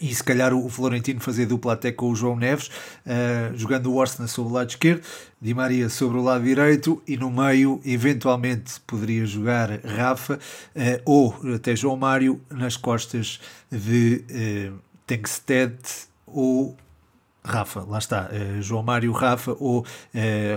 e 0.00 0.14
se 0.14 0.25
calhar 0.25 0.55
o 0.55 0.69
Florentino 0.69 1.21
fazer 1.21 1.47
dupla 1.47 1.75
até 1.75 1.93
com 1.93 2.11
o 2.11 2.17
João 2.17 2.37
Neves, 2.37 2.69
uh, 2.69 3.57
jogando 3.57 3.93
o 3.93 3.97
Orsna 3.97 4.26
sobre 4.26 4.50
o 4.50 4.55
lado 4.55 4.71
esquerdo, 4.71 5.03
Di 5.41 5.53
Maria 5.53 5.88
sobre 5.91 6.17
o 6.17 6.23
lado 6.23 6.45
direito 6.45 7.03
e 7.07 7.17
no 7.17 7.31
meio, 7.31 7.81
eventualmente, 7.85 8.81
poderia 8.87 9.26
jogar 9.26 9.71
Rafa 9.85 10.37
uh, 10.37 11.03
ou 11.05 11.38
até 11.55 11.76
João 11.76 11.97
Mário 11.97 12.41
nas 12.50 12.76
costas 12.76 13.41
de 13.71 14.25
uh, 14.31 14.79
Tengsted 15.07 15.76
ou 16.26 16.75
Rafa, 17.45 17.85
lá 17.87 17.99
está, 17.99 18.31
uh, 18.33 18.62
João 18.62 18.83
Mário 18.83 19.12
Rafa 19.12 19.55
ou 19.61 19.85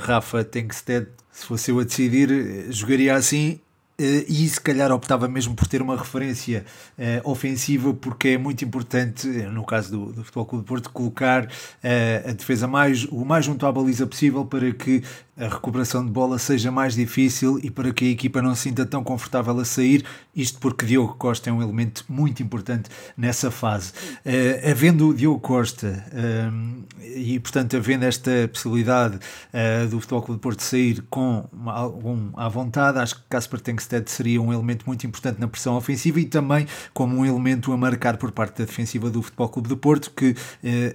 Rafa 0.02 0.44
Tengsted. 0.46 1.08
Se 1.32 1.46
fosse 1.46 1.70
eu 1.70 1.80
a 1.80 1.84
decidir, 1.84 2.72
jogaria 2.72 3.14
assim 3.14 3.60
e 4.00 4.48
se 4.48 4.62
calhar 4.62 4.92
optava 4.92 5.28
mesmo 5.28 5.56
por 5.56 5.68
ter 5.68 5.82
uma 5.82 5.98
referência 5.98 6.64
uh, 7.00 7.30
ofensiva, 7.30 7.94
porque 7.96 8.30
é 8.30 8.38
muito 8.38 8.64
importante, 8.64 9.28
no 9.28 9.66
caso 9.66 9.92
do, 9.92 10.14
do 10.14 10.24
Futebol 10.24 10.46
Clube 10.46 10.64
de 10.64 10.68
Porto, 10.68 10.90
colocar 10.92 11.46
uh, 11.46 12.30
a 12.30 12.32
defesa 12.32 12.68
mais, 12.68 13.06
o 13.06 13.26
mais 13.26 13.46
junto 13.46 13.66
à 13.66 13.72
baliza 13.72 14.06
possível 14.06 14.46
para 14.46 14.72
que 14.72 15.04
a 15.38 15.48
recuperação 15.48 16.04
de 16.04 16.12
bola 16.12 16.40
seja 16.40 16.72
mais 16.72 16.96
difícil 16.96 17.60
e 17.62 17.70
para 17.70 17.94
que 17.94 18.06
a 18.06 18.10
equipa 18.10 18.42
não 18.42 18.56
se 18.56 18.64
sinta 18.64 18.86
tão 18.86 19.04
confortável 19.04 19.58
a 19.60 19.66
sair, 19.66 20.04
isto 20.36 20.60
porque 20.60 20.86
Diogo 20.86 21.14
Costa 21.14 21.50
é 21.50 21.54
um 21.54 21.62
elemento 21.62 22.04
muito 22.10 22.42
importante 22.42 22.90
nessa 23.16 23.52
fase. 23.52 23.92
Uh, 24.26 24.72
havendo 24.72 25.14
Diogo 25.14 25.40
Costa 25.40 26.04
uh, 26.12 26.86
e, 27.16 27.40
portanto, 27.40 27.78
havendo 27.78 28.06
esta 28.06 28.48
possibilidade 28.52 29.18
uh, 29.18 29.88
do 29.88 30.00
Futebol 30.00 30.24
Clube 30.24 30.40
de 30.40 30.42
Porto 30.42 30.64
sair 30.64 31.04
com 31.10 31.48
algum 31.68 32.32
à 32.36 32.50
vontade, 32.50 32.98
acho 32.98 33.16
que 33.16 33.22
Casper 33.30 33.62
Tengsted 33.62 34.10
seria 34.10 34.42
um 34.42 34.52
elemento 34.52 34.86
muito 34.88 35.06
importante 35.06 35.40
na 35.40 35.48
pressão 35.48 35.76
ofensiva 35.76 36.20
e 36.20 36.26
também 36.26 36.68
como 36.94 37.16
um 37.16 37.26
elemento 37.26 37.72
a 37.72 37.78
marcar 37.78 38.18
por 38.18 38.32
parte 38.32 38.58
da 38.58 38.66
defensiva 38.66 39.10
do 39.10 39.22
Futebol 39.22 39.50
Clube 39.50 39.70
de 39.70 39.76
Porto, 39.76 40.12
que, 40.12 40.36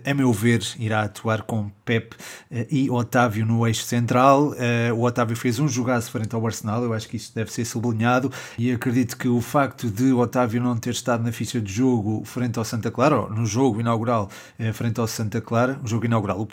a 0.04 0.14
meu 0.14 0.32
ver, 0.32 0.62
irá 0.78 1.02
atuar 1.02 1.42
com 1.42 1.70
Pep 1.84 2.16
e 2.70 2.90
Otávio 2.90 3.46
no 3.46 3.66
eixo 3.66 3.84
central 3.84 4.31
Uh, 4.40 4.94
o 4.94 5.04
Otávio 5.04 5.36
fez 5.36 5.58
um 5.58 5.68
jogaço 5.68 6.10
frente 6.10 6.34
ao 6.34 6.46
Arsenal, 6.46 6.82
eu 6.82 6.92
acho 6.92 7.08
que 7.08 7.16
isso 7.16 7.32
deve 7.34 7.52
ser 7.52 7.64
sublinhado. 7.64 8.30
E 8.58 8.70
acredito 8.72 9.16
que 9.16 9.28
o 9.28 9.40
facto 9.40 9.90
de 9.90 10.12
Otávio 10.12 10.62
não 10.62 10.76
ter 10.76 10.90
estado 10.90 11.22
na 11.22 11.32
ficha 11.32 11.60
de 11.60 11.72
jogo 11.72 12.24
frente 12.24 12.58
ao 12.58 12.64
Santa 12.64 12.90
Clara, 12.90 13.20
ou 13.20 13.30
no 13.30 13.46
jogo 13.46 13.80
inaugural 13.80 14.28
uh, 14.58 14.72
frente 14.72 15.00
ao 15.00 15.06
Santa 15.06 15.40
Clara, 15.40 15.80
o 15.82 15.86
jogo 15.86 16.06
inaugural, 16.06 16.48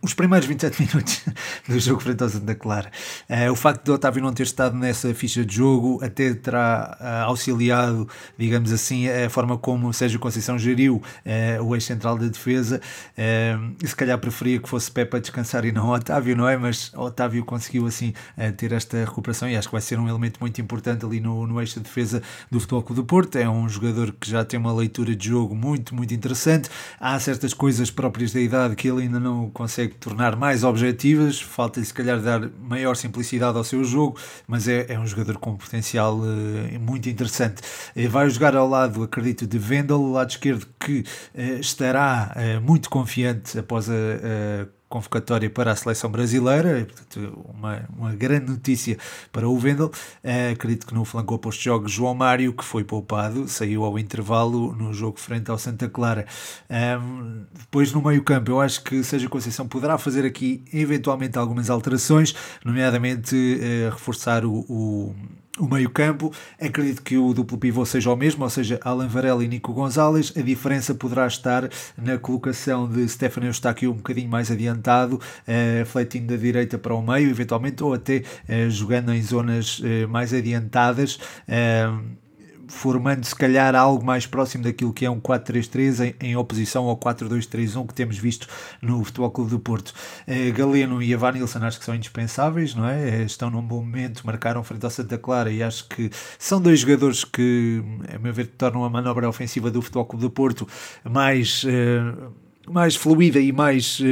os 0.00 0.14
primeiros 0.14 0.46
27 0.46 0.82
minutos 0.82 1.24
do 1.68 1.78
jogo 1.78 2.00
frente 2.00 2.22
ao 2.22 2.28
Santa 2.28 2.54
Clara. 2.54 2.90
Uh, 3.28 3.52
o 3.52 3.56
facto 3.56 3.84
de 3.84 3.90
Otávio 3.90 4.22
não 4.22 4.32
ter 4.32 4.44
estado 4.44 4.76
nessa 4.76 5.12
ficha 5.14 5.44
de 5.44 5.56
jogo 5.56 6.02
até 6.02 6.32
terá 6.34 6.96
uh, 7.00 7.28
auxiliado, 7.28 8.08
digamos 8.38 8.72
assim, 8.72 9.08
a 9.08 9.28
forma 9.28 9.58
como 9.58 9.92
Sérgio 9.92 10.18
Conceição 10.18 10.58
geriu 10.58 10.96
uh, 10.96 11.64
o 11.64 11.74
ex-central 11.74 12.18
da 12.18 12.26
defesa. 12.26 12.80
Uh, 13.12 13.86
se 13.86 13.94
calhar 13.94 14.18
preferia 14.18 14.58
que 14.58 14.68
fosse 14.68 14.90
Pepe 14.90 15.16
a 15.16 15.20
descansar 15.20 15.64
e 15.64 15.72
não 15.72 15.90
Otávio, 15.90 16.36
não 16.36 16.48
é? 16.48 16.56
Mas 16.56 16.92
Otávio 16.94 17.44
conseguiu 17.44 17.86
assim 17.86 18.12
ter 18.56 18.72
esta 18.72 19.04
recuperação 19.04 19.48
e 19.48 19.56
acho 19.56 19.68
que 19.68 19.72
vai 19.72 19.80
ser 19.80 19.98
um 19.98 20.08
elemento 20.08 20.38
muito 20.40 20.60
importante 20.60 21.04
ali 21.04 21.20
no, 21.20 21.46
no 21.46 21.60
eixo 21.60 21.74
de 21.74 21.80
defesa 21.80 22.22
do 22.50 22.60
Futebol 22.60 22.82
Clube 22.82 23.02
do 23.02 23.04
Porto. 23.04 23.36
É 23.36 23.48
um 23.48 23.68
jogador 23.68 24.12
que 24.12 24.30
já 24.30 24.44
tem 24.44 24.58
uma 24.58 24.72
leitura 24.72 25.14
de 25.14 25.28
jogo 25.28 25.54
muito, 25.54 25.94
muito 25.94 26.14
interessante. 26.14 26.70
Há 26.98 27.18
certas 27.18 27.52
coisas 27.52 27.90
próprias 27.90 28.32
da 28.32 28.40
idade 28.40 28.76
que 28.76 28.88
ele 28.88 29.02
ainda 29.02 29.20
não 29.20 29.50
consegue 29.50 29.71
consegue 29.72 29.94
tornar 29.94 30.36
mais 30.36 30.64
objetivas, 30.64 31.40
falta-lhe 31.40 31.86
se 31.86 31.94
calhar 31.94 32.20
dar 32.20 32.50
maior 32.60 32.94
simplicidade 32.94 33.56
ao 33.56 33.64
seu 33.64 33.82
jogo, 33.82 34.18
mas 34.46 34.68
é, 34.68 34.84
é 34.92 34.98
um 34.98 35.06
jogador 35.06 35.38
com 35.38 35.52
um 35.52 35.56
potencial 35.56 36.18
uh, 36.18 36.78
muito 36.78 37.08
interessante. 37.08 37.62
Uh, 37.96 38.06
vai 38.10 38.28
jogar 38.28 38.54
ao 38.54 38.68
lado, 38.68 39.02
acredito, 39.02 39.46
de 39.46 39.58
Vendel, 39.58 40.12
lado 40.12 40.28
esquerdo, 40.28 40.66
que 40.78 41.00
uh, 41.00 41.58
estará 41.58 42.34
muito 42.62 42.90
confiante 42.90 43.58
após 43.58 43.88
a, 43.88 43.94
convocatória 44.92 45.48
para 45.48 45.72
a 45.72 45.76
seleção 45.76 46.10
brasileira, 46.10 46.86
portanto, 46.86 47.46
uma, 47.54 47.88
uma 47.96 48.14
grande 48.14 48.50
notícia 48.50 48.98
para 49.32 49.48
o 49.48 49.58
Vendel. 49.58 49.90
Uh, 50.22 50.52
acredito 50.52 50.86
que 50.86 50.92
no 50.92 51.02
flanco 51.06 51.34
oposto 51.34 51.60
de 51.60 51.64
jogos, 51.64 51.90
João 51.90 52.14
Mário, 52.14 52.52
que 52.52 52.62
foi 52.62 52.84
poupado, 52.84 53.48
saiu 53.48 53.84
ao 53.84 53.98
intervalo 53.98 54.74
no 54.74 54.92
jogo 54.92 55.18
frente 55.18 55.50
ao 55.50 55.56
Santa 55.56 55.88
Clara. 55.88 56.26
Um, 56.68 57.44
depois, 57.58 57.90
no 57.90 58.02
meio-campo, 58.02 58.50
eu 58.50 58.60
acho 58.60 58.84
que 58.84 59.02
Seja 59.02 59.30
Conceição 59.30 59.66
poderá 59.66 59.96
fazer 59.96 60.26
aqui 60.26 60.62
eventualmente 60.74 61.38
algumas 61.38 61.70
alterações, 61.70 62.34
nomeadamente 62.62 63.34
uh, 63.34 63.90
reforçar 63.90 64.44
o, 64.44 64.66
o 64.68 65.14
o 65.62 65.68
meio-campo, 65.68 66.32
acredito 66.60 67.02
que 67.02 67.16
o 67.16 67.32
duplo 67.32 67.56
pivô 67.56 67.86
seja 67.86 68.12
o 68.12 68.16
mesmo, 68.16 68.42
ou 68.42 68.50
seja, 68.50 68.80
Alan 68.82 69.06
Varela 69.06 69.44
e 69.44 69.48
Nico 69.48 69.72
Gonzalez. 69.72 70.32
A 70.36 70.42
diferença 70.42 70.92
poderá 70.92 71.24
estar 71.24 71.70
na 71.96 72.18
colocação 72.18 72.88
de 72.88 73.08
Stefano 73.08 73.46
Eustáquio 73.46 73.92
um 73.92 73.94
bocadinho 73.94 74.28
mais 74.28 74.50
adiantado, 74.50 75.20
uh, 75.46 76.26
da 76.26 76.36
direita 76.36 76.78
para 76.78 76.92
o 76.92 77.00
meio, 77.00 77.30
eventualmente, 77.30 77.84
ou 77.84 77.94
até 77.94 78.24
uh, 78.48 78.68
jogando 78.70 79.14
em 79.14 79.22
zonas 79.22 79.78
uh, 79.78 80.08
mais 80.08 80.34
adiantadas. 80.34 81.20
Formando 82.68 83.24
se 83.24 83.34
calhar 83.34 83.74
algo 83.74 84.04
mais 84.04 84.26
próximo 84.26 84.64
daquilo 84.64 84.92
que 84.92 85.04
é 85.04 85.10
um 85.10 85.20
4-3-3 85.20 86.14
em, 86.20 86.28
em, 86.28 86.36
oposição 86.36 86.86
ao 86.86 86.96
4-2-3-1 86.96 87.86
que 87.86 87.94
temos 87.94 88.18
visto 88.18 88.46
no 88.80 89.02
Futebol 89.04 89.30
Clube 89.30 89.50
do 89.50 89.58
Porto. 89.58 89.92
Eh, 90.26 90.50
Galeno 90.50 91.02
e 91.02 91.12
Evanilson 91.12 91.58
acho 91.60 91.78
que 91.78 91.84
são 91.84 91.94
indispensáveis, 91.94 92.74
não 92.74 92.88
é? 92.88 93.20
Eh, 93.20 93.22
estão 93.22 93.50
num 93.50 93.62
bom 93.62 93.80
momento, 93.80 94.26
marcaram 94.26 94.62
frente 94.62 94.84
ao 94.84 94.90
Santa 94.90 95.18
Clara 95.18 95.50
e 95.50 95.62
acho 95.62 95.88
que 95.88 96.10
são 96.38 96.60
dois 96.60 96.80
jogadores 96.80 97.24
que, 97.24 97.82
a 98.14 98.18
meu 98.18 98.32
ver, 98.32 98.46
tornam 98.46 98.84
a 98.84 98.90
manobra 98.90 99.28
ofensiva 99.28 99.70
do 99.70 99.82
Futebol 99.82 100.06
Clube 100.06 100.22
do 100.22 100.30
Porto 100.30 100.66
mais... 101.04 101.64
Eh, 101.66 102.42
mais 102.68 102.94
fluida 102.94 103.40
e 103.40 103.52
mais 103.52 103.98
uh, 104.00 104.04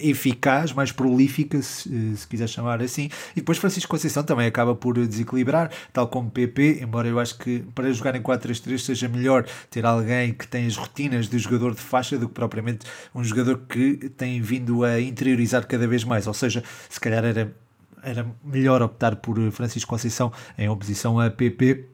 eficaz, 0.00 0.72
mais 0.72 0.90
prolífica, 0.90 1.60
se, 1.60 1.88
uh, 1.88 2.16
se, 2.16 2.26
quiser 2.26 2.48
chamar 2.48 2.82
assim. 2.82 3.10
E 3.32 3.36
depois 3.36 3.58
Francisco 3.58 3.90
Conceição 3.90 4.22
também 4.22 4.46
acaba 4.46 4.74
por 4.74 4.94
desequilibrar, 5.06 5.70
tal 5.92 6.08
como 6.08 6.30
PP, 6.30 6.80
embora 6.82 7.08
eu 7.08 7.18
acho 7.18 7.36
que 7.38 7.60
para 7.74 7.92
jogar 7.92 8.16
em 8.16 8.22
4-3-3 8.22 8.78
seja 8.78 9.08
melhor 9.08 9.46
ter 9.70 9.84
alguém 9.84 10.32
que 10.32 10.46
tem 10.46 10.66
as 10.66 10.76
rotinas 10.76 11.28
de 11.28 11.38
jogador 11.38 11.74
de 11.74 11.80
faixa 11.80 12.18
do 12.18 12.28
que 12.28 12.34
propriamente 12.34 12.86
um 13.14 13.22
jogador 13.22 13.60
que 13.68 14.10
tem 14.16 14.40
vindo 14.40 14.84
a 14.84 15.00
interiorizar 15.00 15.66
cada 15.66 15.86
vez 15.86 16.04
mais. 16.04 16.26
Ou 16.26 16.34
seja, 16.34 16.64
se 16.88 16.98
calhar 16.98 17.24
era, 17.24 17.54
era 18.02 18.26
melhor 18.42 18.80
optar 18.82 19.16
por 19.16 19.38
Francisco 19.52 19.90
Conceição 19.90 20.32
em 20.56 20.68
oposição 20.68 21.20
a 21.20 21.30
PP 21.30 21.93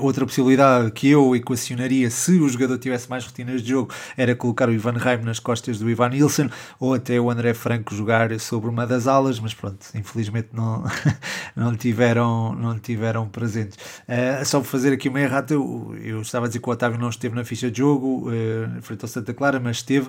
outra 0.00 0.24
possibilidade 0.24 0.90
que 0.92 1.10
eu 1.10 1.36
equacionaria 1.36 2.10
se 2.10 2.32
o 2.40 2.48
jogador 2.48 2.78
tivesse 2.78 3.08
mais 3.08 3.26
rotinas 3.26 3.62
de 3.62 3.70
jogo 3.70 3.92
era 4.16 4.34
colocar 4.34 4.68
o 4.68 4.72
Ivan 4.72 4.92
Reim 4.92 5.22
nas 5.22 5.38
costas 5.38 5.78
do 5.78 5.90
Ivan 5.90 6.08
Nilsson 6.08 6.48
ou 6.80 6.94
até 6.94 7.20
o 7.20 7.30
André 7.30 7.52
Franco 7.52 7.94
jogar 7.94 8.38
sobre 8.40 8.70
uma 8.70 8.86
das 8.86 9.06
alas, 9.06 9.38
mas 9.38 9.52
pronto, 9.52 9.86
infelizmente 9.94 10.48
não, 10.52 10.84
não, 11.54 11.76
tiveram, 11.76 12.54
não 12.54 12.78
tiveram 12.78 13.28
presentes. 13.28 13.76
Uh, 14.08 14.44
só 14.44 14.60
por 14.60 14.66
fazer 14.66 14.92
aqui 14.92 15.08
uma 15.08 15.20
errata, 15.20 15.52
eu, 15.52 15.94
eu, 16.02 16.22
estava 16.22 16.46
a 16.46 16.48
dizer 16.48 16.60
que 16.60 16.68
o 16.68 16.72
Otávio 16.72 16.98
não 16.98 17.10
esteve 17.10 17.34
na 17.34 17.44
ficha 17.44 17.70
de 17.70 17.78
jogo, 17.78 18.30
uh, 18.30 18.82
frente 18.82 19.02
ao 19.02 19.08
Santa 19.08 19.34
Clara, 19.34 19.60
mas 19.60 19.78
esteve, 19.78 20.08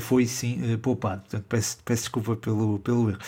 foi 0.00 0.26
sim 0.26 0.78
poupado. 0.78 1.20
Portanto, 1.22 1.44
peço, 1.48 1.78
peço 1.84 2.02
desculpa 2.02 2.36
pelo, 2.36 2.78
pelo 2.78 3.10
erro. 3.10 3.18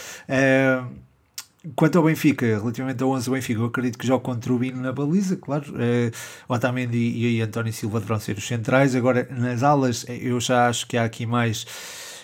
Quanto 1.74 1.98
ao 1.98 2.04
Benfica, 2.04 2.46
relativamente 2.46 3.02
ao 3.02 3.10
11 3.10 3.26
do 3.26 3.32
Benfica, 3.32 3.60
eu 3.60 3.66
acredito 3.66 3.98
que 3.98 4.06
joga 4.06 4.22
contra 4.22 4.52
o 4.52 4.58
Bino 4.58 4.80
na 4.80 4.92
baliza, 4.92 5.36
claro. 5.36 5.72
Uh, 5.72 6.12
Otamendi 6.48 6.96
e, 6.96 7.38
e 7.38 7.42
António 7.42 7.72
Silva 7.72 7.98
deverão 7.98 8.20
ser 8.20 8.36
os 8.36 8.46
centrais. 8.46 8.94
Agora, 8.94 9.26
nas 9.30 9.62
alas, 9.62 10.04
eh, 10.08 10.18
eu 10.20 10.38
já 10.38 10.68
acho 10.68 10.86
que 10.86 10.96
há 10.96 11.04
aqui 11.04 11.26
mais 11.26 11.66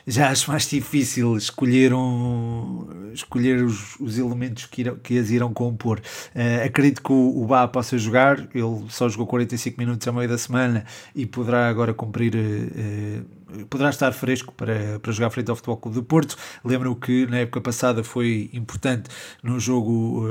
já 0.06 0.30
acho 0.30 0.50
mais 0.50 0.68
difícil 0.68 1.36
escolher, 1.36 1.94
um, 1.94 3.10
escolher 3.12 3.62
os, 3.62 3.98
os 4.00 4.18
elementos 4.18 4.66
que, 4.66 4.82
irão, 4.82 4.96
que 4.96 5.18
as 5.18 5.30
irão 5.30 5.52
compor. 5.52 6.00
Uh, 6.34 6.66
acredito 6.66 7.02
que 7.02 7.12
o, 7.12 7.42
o 7.42 7.46
Bá 7.46 7.68
possa 7.68 7.96
jogar, 7.96 8.38
ele 8.54 8.84
só 8.88 9.08
jogou 9.08 9.26
45 9.26 9.78
minutos 9.78 10.06
a 10.06 10.12
meio 10.12 10.28
da 10.28 10.38
semana 10.38 10.84
e 11.14 11.26
poderá 11.26 11.68
agora 11.68 11.94
cumprir. 11.94 12.34
Uh, 12.34 13.42
poderá 13.68 13.90
estar 13.90 14.10
fresco 14.12 14.52
para, 14.54 14.98
para 14.98 15.12
jogar 15.12 15.28
frente 15.28 15.50
ao 15.50 15.56
Futebol 15.56 15.76
Clube 15.76 15.94
do 15.96 16.02
Porto. 16.02 16.36
Lembro 16.64 16.96
que 16.96 17.26
na 17.26 17.38
época 17.38 17.60
passada 17.60 18.02
foi 18.02 18.48
importante 18.50 19.10
no 19.42 19.60
jogo, 19.60 20.26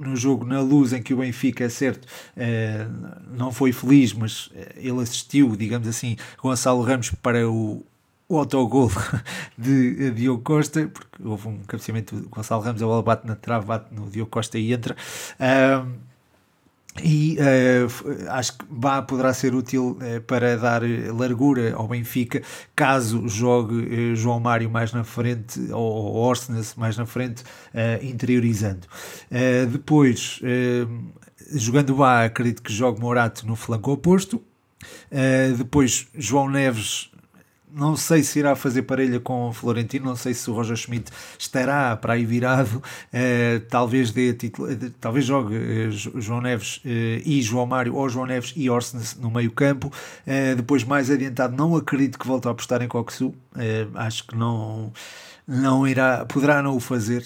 no 0.00 0.16
jogo 0.16 0.44
na 0.44 0.60
luz 0.60 0.92
em 0.92 1.00
que 1.00 1.14
o 1.14 1.18
Benfica, 1.18 1.62
é 1.62 1.68
certo, 1.68 2.08
não 3.30 3.52
foi 3.52 3.70
feliz, 3.70 4.12
mas 4.12 4.50
ele 4.74 5.00
assistiu, 5.00 5.54
digamos 5.54 5.86
assim, 5.86 6.16
Gonçalo 6.42 6.82
Ramos 6.82 7.12
para 7.22 7.48
o, 7.48 7.86
o 8.28 8.38
autogol 8.38 8.90
de 9.56 10.10
Diogo 10.10 10.42
Costa, 10.42 10.88
porque 10.92 11.22
houve 11.22 11.48
um 11.48 11.58
cabeceamento 11.66 12.16
do 12.16 12.28
Gonçalo 12.28 12.62
Ramos, 12.62 12.82
a 12.82 12.86
bola 12.86 13.02
bate 13.02 13.26
na 13.26 13.36
trave, 13.36 13.66
bate 13.66 13.94
no 13.94 14.10
Diogo 14.10 14.30
Costa 14.30 14.58
e 14.58 14.72
entra. 14.72 14.96
Um, 15.40 16.06
e 17.02 17.36
uh, 17.38 18.30
acho 18.30 18.56
que 18.56 18.64
Bá 18.68 19.02
poderá 19.02 19.32
ser 19.34 19.54
útil 19.54 19.98
uh, 20.00 20.20
para 20.22 20.56
dar 20.56 20.82
largura 21.14 21.74
ao 21.74 21.86
Benfica 21.88 22.42
caso 22.74 23.28
jogue 23.28 23.74
uh, 24.12 24.16
João 24.16 24.40
Mário 24.40 24.70
mais 24.70 24.92
na 24.92 25.04
frente 25.04 25.60
ou, 25.72 25.80
ou 25.80 26.14
Orsnes 26.16 26.74
mais 26.74 26.96
na 26.96 27.06
frente, 27.06 27.42
interiorizando. 28.02 28.86
depois, 29.70 30.40
jogando 31.52 31.94
Bá, 31.94 32.24
acredito 32.24 32.62
que 32.62 32.72
jogue 32.72 33.00
Morato 33.00 33.46
no 33.46 33.56
flanco 33.56 33.92
oposto. 33.92 34.42
depois, 35.56 36.08
João 36.14 36.48
Neves 36.48 37.10
não 37.76 37.94
sei 37.94 38.22
se 38.22 38.38
irá 38.38 38.56
fazer 38.56 38.82
parelha 38.82 39.20
com 39.20 39.50
o 39.50 39.52
Florentino, 39.52 40.06
não 40.06 40.16
sei 40.16 40.32
se 40.32 40.50
o 40.50 40.54
Roger 40.54 40.76
Schmidt 40.76 41.12
estará 41.38 41.94
para 41.94 42.14
aí 42.14 42.24
virado, 42.24 42.76
uh, 42.78 43.60
talvez 43.68 44.10
dê 44.10 44.32
título, 44.32 44.72
uh, 44.72 44.90
talvez 44.98 45.26
jogue 45.26 45.54
uh, 45.54 46.20
João 46.20 46.40
Neves 46.40 46.80
e 46.84 47.42
João 47.42 47.66
Mário, 47.66 47.94
ou 47.94 48.08
João 48.08 48.24
Neves 48.24 48.54
e 48.56 48.70
Orsnes 48.70 49.14
no 49.16 49.30
meio 49.30 49.50
campo, 49.50 49.92
depois 50.56 50.84
mais 50.84 51.10
adiantado 51.10 51.54
não 51.54 51.76
acredito 51.76 52.18
que 52.18 52.26
volte 52.26 52.48
a 52.48 52.50
apostar 52.52 52.80
em 52.82 52.88
Coxu, 52.88 53.34
acho 53.94 54.26
que 54.26 54.36
não 54.36 54.92
não 55.46 55.86
irá, 55.86 56.24
poderá 56.24 56.62
não 56.62 56.76
o 56.76 56.80
fazer, 56.80 57.24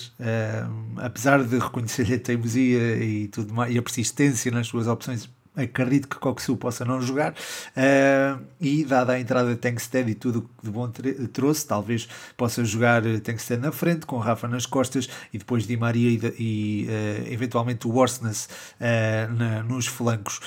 apesar 0.96 1.42
de 1.42 1.58
reconhecer-lhe 1.58 2.14
a 2.14 2.18
teimosia 2.18 2.96
e 3.02 3.28
tudo 3.28 3.54
mais, 3.54 3.74
e 3.74 3.78
a 3.78 3.82
persistência 3.82 4.50
nas 4.50 4.66
suas 4.66 4.86
opções, 4.86 5.28
acredito 5.56 6.08
que 6.08 6.16
Coxu 6.16 6.56
possa 6.56 6.84
não 6.84 7.00
jogar. 7.00 7.32
Uh, 7.32 8.42
e 8.60 8.84
dada 8.84 9.12
a 9.14 9.20
entrada 9.20 9.50
de 9.50 9.56
Tankstead 9.56 10.10
e 10.10 10.14
tudo 10.14 10.42
que 10.42 10.48
de 10.64 10.70
bom 10.70 10.90
trouxe, 11.32 11.66
talvez 11.66 12.08
possa 12.36 12.64
jogar 12.64 13.02
Tankstead 13.22 13.60
na 13.60 13.72
frente 13.72 14.06
com 14.06 14.18
Rafa 14.18 14.46
nas 14.46 14.66
costas 14.66 15.08
e 15.32 15.38
depois 15.38 15.66
Di 15.66 15.76
Maria 15.76 16.10
e, 16.10 16.34
e 16.38 16.86
uh, 16.88 17.32
eventualmente 17.32 17.86
o 17.86 17.90
Worsness 17.90 18.48
uh, 18.80 19.32
na, 19.32 19.62
nos 19.62 19.86
flancos 19.86 20.40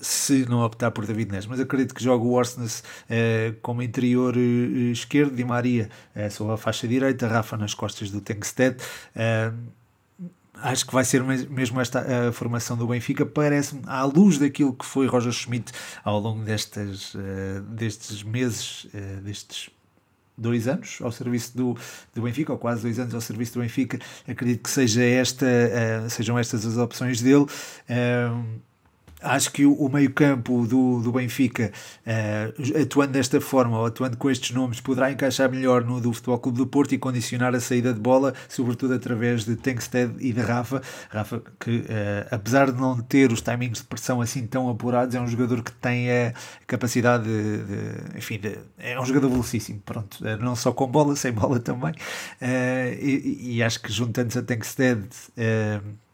se 0.00 0.46
não 0.48 0.60
optar 0.62 0.90
por 0.90 1.06
David 1.06 1.30
Neres, 1.30 1.46
mas 1.46 1.60
acredito 1.60 1.94
que 1.94 2.02
joga 2.02 2.24
o 2.24 2.28
Worsness 2.28 2.82
como 3.62 3.82
interior 3.82 4.36
esquerdo, 4.36 5.34
Di 5.34 5.44
Maria 5.44 5.88
sobre 6.30 6.54
a 6.54 6.56
faixa 6.56 6.86
direita, 6.86 7.26
Rafa 7.26 7.56
nas 7.56 7.74
costas 7.74 8.10
do 8.10 8.20
Tankstead 8.20 8.76
acho 10.62 10.86
que 10.86 10.92
vai 10.92 11.04
ser 11.04 11.22
mesmo 11.22 11.80
esta 11.80 12.28
a 12.28 12.32
formação 12.32 12.76
do 12.76 12.86
Benfica. 12.86 13.24
Parece-me, 13.24 13.82
à 13.86 14.04
luz 14.04 14.38
daquilo 14.38 14.72
que 14.72 14.84
foi 14.84 15.06
Roger 15.06 15.32
Schmidt 15.32 15.72
ao 16.04 16.18
longo 16.18 16.44
destes, 16.44 17.14
uh, 17.14 17.62
destes 17.68 18.22
meses, 18.22 18.84
uh, 18.84 19.20
destes 19.22 19.70
dois 20.36 20.68
anos 20.68 20.98
ao 21.02 21.10
serviço 21.10 21.56
do, 21.56 21.76
do 22.14 22.22
Benfica, 22.22 22.52
ou 22.52 22.58
quase 22.58 22.82
dois 22.82 22.98
anos 22.98 23.14
ao 23.14 23.20
serviço 23.20 23.54
do 23.54 23.60
Benfica, 23.60 23.98
acredito 24.26 24.62
que 24.62 24.70
seja 24.70 25.02
esta, 25.02 25.46
uh, 25.46 26.10
sejam 26.10 26.38
estas 26.38 26.64
as 26.64 26.76
opções 26.76 27.20
dele 27.20 27.46
acho 29.20 29.50
que 29.52 29.66
o, 29.66 29.88
meio-campo 29.88 30.66
do, 30.66 31.00
do 31.02 31.12
Benfica, 31.12 31.72
uh, 32.06 32.80
atuando 32.82 33.12
desta 33.12 33.40
forma, 33.40 33.78
ou 33.78 33.86
atuando 33.86 34.16
com 34.16 34.30
estes 34.30 34.54
nomes, 34.54 34.80
poderá 34.80 35.10
encaixar 35.10 35.50
melhor 35.50 35.84
no 35.84 36.00
do 36.00 36.12
Futebol 36.12 36.38
Clube 36.38 36.58
do 36.58 36.66
Porto 36.66 36.94
e 36.94 36.98
condicionar 36.98 37.54
a 37.54 37.60
saída 37.60 37.92
de 37.92 38.00
bola, 38.00 38.32
sobretudo 38.48 38.94
através 38.94 39.44
de 39.44 39.56
Tengsted 39.56 40.14
e 40.20 40.32
de 40.32 40.40
Rafa. 40.40 40.82
Rafa, 41.10 41.42
que 41.58 41.78
uh, 41.78 41.84
apesar 42.30 42.70
de 42.70 42.80
não 42.80 43.00
ter 43.00 43.32
os 43.32 43.40
timings 43.40 43.78
de 43.78 43.84
pressão 43.84 44.20
assim 44.20 44.46
tão 44.46 44.68
apurados, 44.68 45.14
é 45.14 45.20
um 45.20 45.26
jogador 45.26 45.62
que 45.62 45.72
tem 45.72 46.10
a 46.10 46.34
capacidade 46.66 47.24
de. 47.24 47.64
de 47.64 48.18
enfim, 48.18 48.38
de, 48.38 48.58
é 48.78 48.98
um 49.00 49.04
jogador 49.04 49.28
velocíssimo, 49.30 49.80
pronto, 49.84 50.20
uh, 50.20 50.36
não 50.42 50.54
só 50.54 50.72
com 50.72 50.86
bola, 50.86 51.16
sem 51.16 51.32
bola 51.32 51.58
também. 51.58 51.92
E, 52.40 53.56
e, 53.56 53.62
acho 53.62 53.80
que 53.80 53.92
juntando-se 53.92 54.38
a 54.38 54.42
Tengsted 54.42 55.08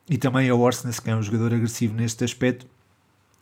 e 0.09 0.19
também 0.19 0.49
a 0.49 0.55
Orsnes, 0.55 1.01
que 1.01 1.11
é 1.11 1.17
um 1.17 1.23
jogador 1.23 1.55
agressivo 1.55 1.95
neste 1.95 2.25
aspecto 2.25 2.67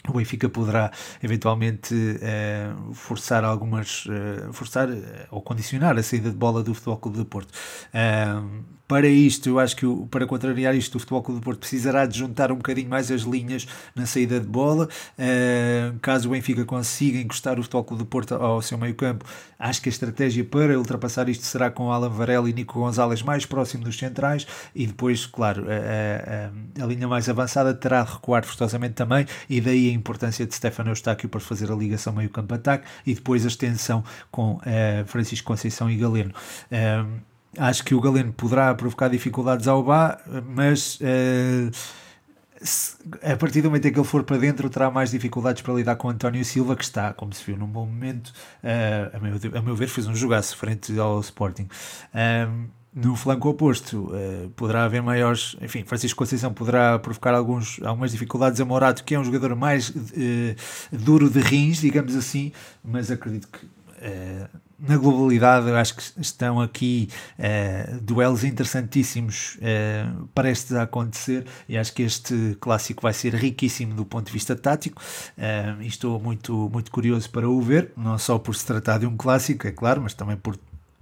o 0.09 0.13
Benfica 0.15 0.49
poderá 0.49 0.91
eventualmente 1.23 1.95
uh, 1.95 2.95
forçar 2.95 3.45
algumas 3.45 4.07
uh, 4.07 4.53
forçar 4.53 4.89
uh, 4.89 4.97
ou 5.31 5.41
condicionar 5.43 5.97
a 5.99 6.03
saída 6.03 6.31
de 6.31 6.37
bola 6.37 6.63
do 6.63 6.75
Futebol 6.75 6.97
Clube 6.97 7.19
do 7.19 7.25
Porto 7.25 7.53
para 8.93 9.09
isto, 9.09 9.49
eu 9.49 9.59
acho 9.59 9.75
que 9.75 9.87
para 10.11 10.27
contrariar 10.27 10.75
isto, 10.75 10.97
o 10.97 10.99
Futebol 10.99 11.23
Clube 11.23 11.41
do 11.41 11.45
Porto 11.45 11.61
precisará 11.61 12.05
de 12.05 12.19
juntar 12.19 12.53
um 12.53 12.57
bocadinho 12.57 12.91
mais 12.91 13.11
as 13.11 13.23
linhas 13.23 13.67
na 13.95 14.05
saída 14.05 14.39
de 14.39 14.47
bola. 14.47 14.87
Uh, 15.19 15.99
caso 16.01 16.29
o 16.29 16.33
Benfica 16.33 16.63
consiga 16.67 17.19
encostar 17.19 17.59
o 17.59 17.63
Futebol 17.63 17.85
Clube 17.85 18.03
do 18.03 18.07
Porto 18.07 18.35
ao 18.35 18.61
seu 18.61 18.77
meio 18.77 18.95
campo, 18.95 19.25
acho 19.59 19.81
que 19.81 19.89
a 19.89 19.93
estratégia 19.93 20.45
para 20.45 20.79
ultrapassar 20.79 21.27
isto 21.31 21.43
será 21.43 21.71
com 21.71 21.91
Alan 21.91 22.11
Varela 22.11 22.51
e 22.51 22.53
Nico 22.53 22.79
Gonzalez 22.79 23.23
mais 23.23 23.47
próximo 23.47 23.83
dos 23.83 23.97
centrais 23.97 24.47
e 24.75 24.87
depois, 24.87 25.25
claro, 25.25 25.65
a, 25.71 26.81
a, 26.83 26.85
a 26.85 26.87
linha 26.87 27.09
mais 27.09 27.31
avançada 27.31 27.73
terá 27.73 28.03
de 28.03 28.13
recuar 28.13 28.45
forçosamente 28.45 28.93
também 28.93 29.25
e 29.49 29.59
daí 29.59 29.89
a 29.89 29.93
importância 29.95 30.45
de 30.45 30.55
Stefano 30.55 30.91
Eustáquio 30.91 31.31
para 31.31 31.41
fazer 31.41 31.73
a 31.73 31.75
ligação 31.75 32.13
meio 32.13 32.29
campo-ataque 32.29 32.87
e 33.07 33.15
depois 33.15 33.47
a 33.47 33.49
extensão 33.49 34.05
com 34.31 34.57
uh, 34.57 34.61
Francisco 35.07 35.47
Conceição 35.47 35.91
e 35.91 35.97
Galeno. 35.97 36.35
Uh, 36.71 37.32
Acho 37.59 37.85
que 37.85 37.95
o 37.95 38.01
Galeno 38.01 38.33
poderá 38.33 38.75
provocar 38.75 39.09
dificuldades 39.09 39.69
ao 39.69 39.83
Bá, 39.83 40.19
mas 40.47 40.99
uh, 41.01 41.71
se, 42.63 42.97
a 43.23 43.37
partir 43.37 43.61
do 43.61 43.69
momento 43.69 43.87
em 43.87 43.93
que 43.93 43.99
ele 43.99 44.07
for 44.07 44.23
para 44.23 44.39
dentro, 44.39 44.71
terá 44.71 44.91
mais 44.91 45.11
dificuldades 45.11 45.63
para 45.63 45.75
lidar 45.75 45.97
com 45.97 46.09
António 46.09 46.45
Silva, 46.45 46.77
que 46.77 46.85
está, 46.85 47.13
como 47.13 47.33
se 47.35 47.45
viu, 47.45 47.57
num 47.57 47.67
bom 47.67 47.85
momento. 47.85 48.29
Uh, 48.63 49.17
a, 49.17 49.21
meu, 49.21 49.59
a 49.59 49.63
meu 49.63 49.77
ver, 49.77 49.89
fez 49.89 50.07
um 50.07 50.15
jogaço 50.15 50.57
frente 50.57 50.99
ao 50.99 51.21
Sporting. 51.21 51.69
Um, 52.15 52.69
no 52.95 53.17
flanco 53.17 53.49
oposto, 53.49 54.13
uh, 54.13 54.51
poderá 54.51 54.85
haver 54.85 55.03
maiores. 55.03 55.57
Enfim, 55.61 55.83
Francisco 55.85 56.19
Conceição 56.19 56.53
poderá 56.53 56.99
provocar 56.99 57.35
alguns, 57.35 57.81
algumas 57.83 58.13
dificuldades 58.13 58.61
a 58.61 58.65
Morato, 58.65 59.03
que 59.03 59.15
é 59.15 59.19
um 59.19 59.25
jogador 59.25 59.55
mais 59.57 59.91
uh, 59.91 59.95
duro 60.91 61.29
de 61.29 61.41
rins, 61.41 61.81
digamos 61.81 62.15
assim, 62.15 62.53
mas 62.85 63.11
acredito 63.11 63.49
que 63.49 63.67
na 64.83 64.97
globalidade, 64.97 65.69
eu 65.69 65.77
acho 65.77 65.95
que 65.95 66.03
estão 66.21 66.61
aqui 66.61 67.09
uh, 67.39 68.01
duelos 68.01 68.43
interessantíssimos 68.43 69.57
uh, 69.57 70.27
prestes 70.35 70.75
a 70.75 70.83
acontecer 70.83 71.47
e 71.69 71.79
acho 71.79 71.93
que 71.93 72.03
este 72.03 72.57
clássico 72.61 73.01
vai 73.01 73.13
ser 73.13 73.33
riquíssimo 73.35 73.95
do 73.95 74.05
ponto 74.05 74.27
de 74.27 74.33
vista 74.33 74.57
tático 74.57 75.01
uh, 75.39 75.81
e 75.81 75.87
estou 75.87 76.19
muito, 76.19 76.69
muito 76.73 76.91
curioso 76.91 77.31
para 77.31 77.49
o 77.49 77.61
ver, 77.63 77.93
não 77.97 78.19
só 78.19 78.39
por 78.41 78.57
se 78.57 78.67
tratar 78.67 78.99
de 78.99 79.07
um 79.07 79.17
clássico, 79.17 79.69
é 79.69 79.71
claro, 79.71 80.03
mas 80.03 80.15
também 80.15 80.37
por, 80.37 80.59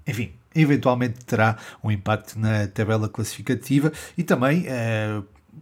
enfim, 0.07 0.33
eventualmente 0.55 1.25
terá 1.25 1.57
um 1.83 1.91
impacto 1.91 2.39
na 2.39 2.67
tabela 2.67 3.09
classificativa 3.09 3.91
e 4.19 4.23
também 4.23 4.67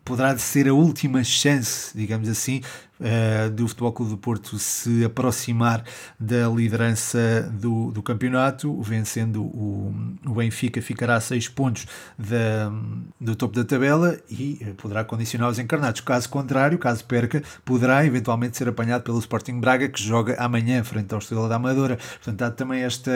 poderá 0.04 0.36
ser 0.38 0.68
a 0.68 0.74
última 0.74 1.22
chance, 1.22 1.96
digamos 1.96 2.28
assim, 2.28 2.62
uh, 3.00 3.50
do 3.50 3.66
Futebol 3.68 3.92
Clube 3.92 4.12
do 4.12 4.18
Porto 4.18 4.58
se 4.58 5.04
aproximar 5.04 5.84
da 6.18 6.48
liderança 6.48 7.50
do, 7.52 7.90
do 7.90 8.02
campeonato, 8.02 8.80
vencendo 8.82 9.42
o, 9.42 9.94
o 10.26 10.34
Benfica, 10.34 10.80
ficará 10.82 11.16
a 11.16 11.20
6 11.20 11.48
pontos 11.48 11.86
da, 12.18 12.72
do 13.20 13.34
topo 13.36 13.54
da 13.54 13.64
tabela 13.64 14.18
e 14.30 14.58
eh, 14.60 14.72
poderá 14.76 15.04
condicionar 15.04 15.48
os 15.48 15.58
encarnados. 15.58 16.00
Caso 16.00 16.28
contrário, 16.28 16.78
caso 16.78 17.04
perca, 17.04 17.42
poderá 17.64 18.04
eventualmente 18.04 18.56
ser 18.56 18.68
apanhado 18.68 19.02
pelo 19.02 19.18
Sporting 19.18 19.60
Braga, 19.60 19.88
que 19.88 20.02
joga 20.02 20.36
amanhã 20.38 20.82
frente 20.84 21.12
ao 21.12 21.18
Estrela 21.18 21.48
da 21.48 21.56
Amadora. 21.56 21.96
Portanto, 21.96 22.42
há 22.42 22.50
também 22.50 22.82
esta, 22.82 23.12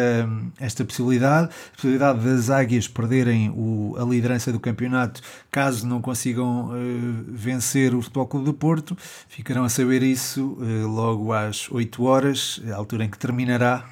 esta 0.59 0.85
possibilidade, 0.85 1.49
a 1.73 1.75
possibilidade 1.75 2.21
das 2.21 2.51
águias 2.51 2.89
perderem 2.89 3.51
o, 3.51 3.97
a 3.99 4.05
liderança 4.05 4.53
do 4.53 4.61
campeonato 4.61 5.21
caso 5.51 5.87
não 5.87 6.01
consigam 6.01 6.71
uh, 6.71 7.25
vencer 7.29 7.95
o 7.95 8.03
Futebol 8.03 8.27
Clube 8.27 8.47
do 8.47 8.55
Porto, 8.55 8.97
ficarão 9.29 9.65
a 9.65 9.69
saber 9.73 10.03
isso 10.03 10.57
uh, 10.61 10.87
logo 10.87 11.33
às 11.33 11.71
8 11.71 12.05
horas, 12.05 12.61
a 12.71 12.77
altura 12.77 13.05
em 13.05 13.11
que 13.11 13.19
terminará 13.19 13.85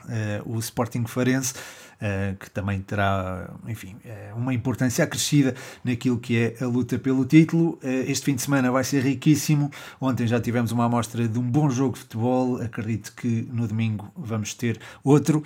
uh, 0.44 0.54
o 0.54 0.58
Sporting 0.58 1.06
Farense. 1.06 1.54
Uh, 2.00 2.34
que 2.36 2.50
também 2.50 2.80
terá, 2.80 3.50
enfim, 3.68 3.94
uma 4.34 4.54
importância 4.54 5.04
acrescida 5.04 5.54
naquilo 5.84 6.18
que 6.18 6.34
é 6.34 6.64
a 6.64 6.66
luta 6.66 6.98
pelo 6.98 7.26
título. 7.26 7.78
Uh, 7.82 8.08
este 8.08 8.24
fim 8.24 8.34
de 8.34 8.40
semana 8.40 8.70
vai 8.70 8.82
ser 8.84 9.02
riquíssimo. 9.02 9.70
Ontem 10.00 10.26
já 10.26 10.40
tivemos 10.40 10.72
uma 10.72 10.86
amostra 10.86 11.28
de 11.28 11.38
um 11.38 11.42
bom 11.42 11.68
jogo 11.68 11.94
de 11.94 12.00
futebol. 12.00 12.60
Acredito 12.62 13.12
que 13.14 13.46
no 13.52 13.68
domingo 13.68 14.10
vamos 14.16 14.54
ter 14.54 14.80
outro. 15.04 15.42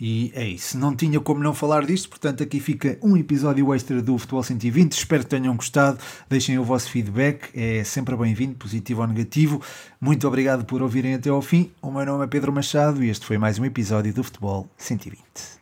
E 0.00 0.30
é 0.34 0.46
isso. 0.46 0.78
Não 0.78 0.94
tinha 0.94 1.20
como 1.20 1.42
não 1.42 1.52
falar 1.52 1.84
disto, 1.84 2.08
portanto, 2.08 2.42
aqui 2.42 2.60
fica 2.60 2.98
um 3.02 3.16
episódio 3.16 3.74
extra 3.74 4.00
do 4.00 4.16
Futebol 4.16 4.42
120. 4.42 4.92
Espero 4.92 5.24
que 5.24 5.28
tenham 5.28 5.56
gostado. 5.56 5.98
Deixem 6.28 6.58
o 6.58 6.64
vosso 6.64 6.88
feedback, 6.90 7.50
é 7.54 7.82
sempre 7.82 8.16
bem-vindo, 8.16 8.54
positivo 8.54 9.00
ou 9.00 9.06
negativo. 9.06 9.60
Muito 10.00 10.26
obrigado 10.28 10.64
por 10.64 10.82
ouvirem 10.82 11.14
até 11.14 11.30
ao 11.30 11.42
fim. 11.42 11.70
O 11.82 11.90
meu 11.90 12.06
nome 12.06 12.24
é 12.24 12.28
Pedro 12.28 12.52
Machado 12.52 13.02
e 13.02 13.10
este 13.10 13.26
foi 13.26 13.38
mais 13.38 13.58
um 13.58 13.64
episódio 13.64 14.14
do 14.14 14.22
Futebol 14.22 14.68
120. 14.76 15.56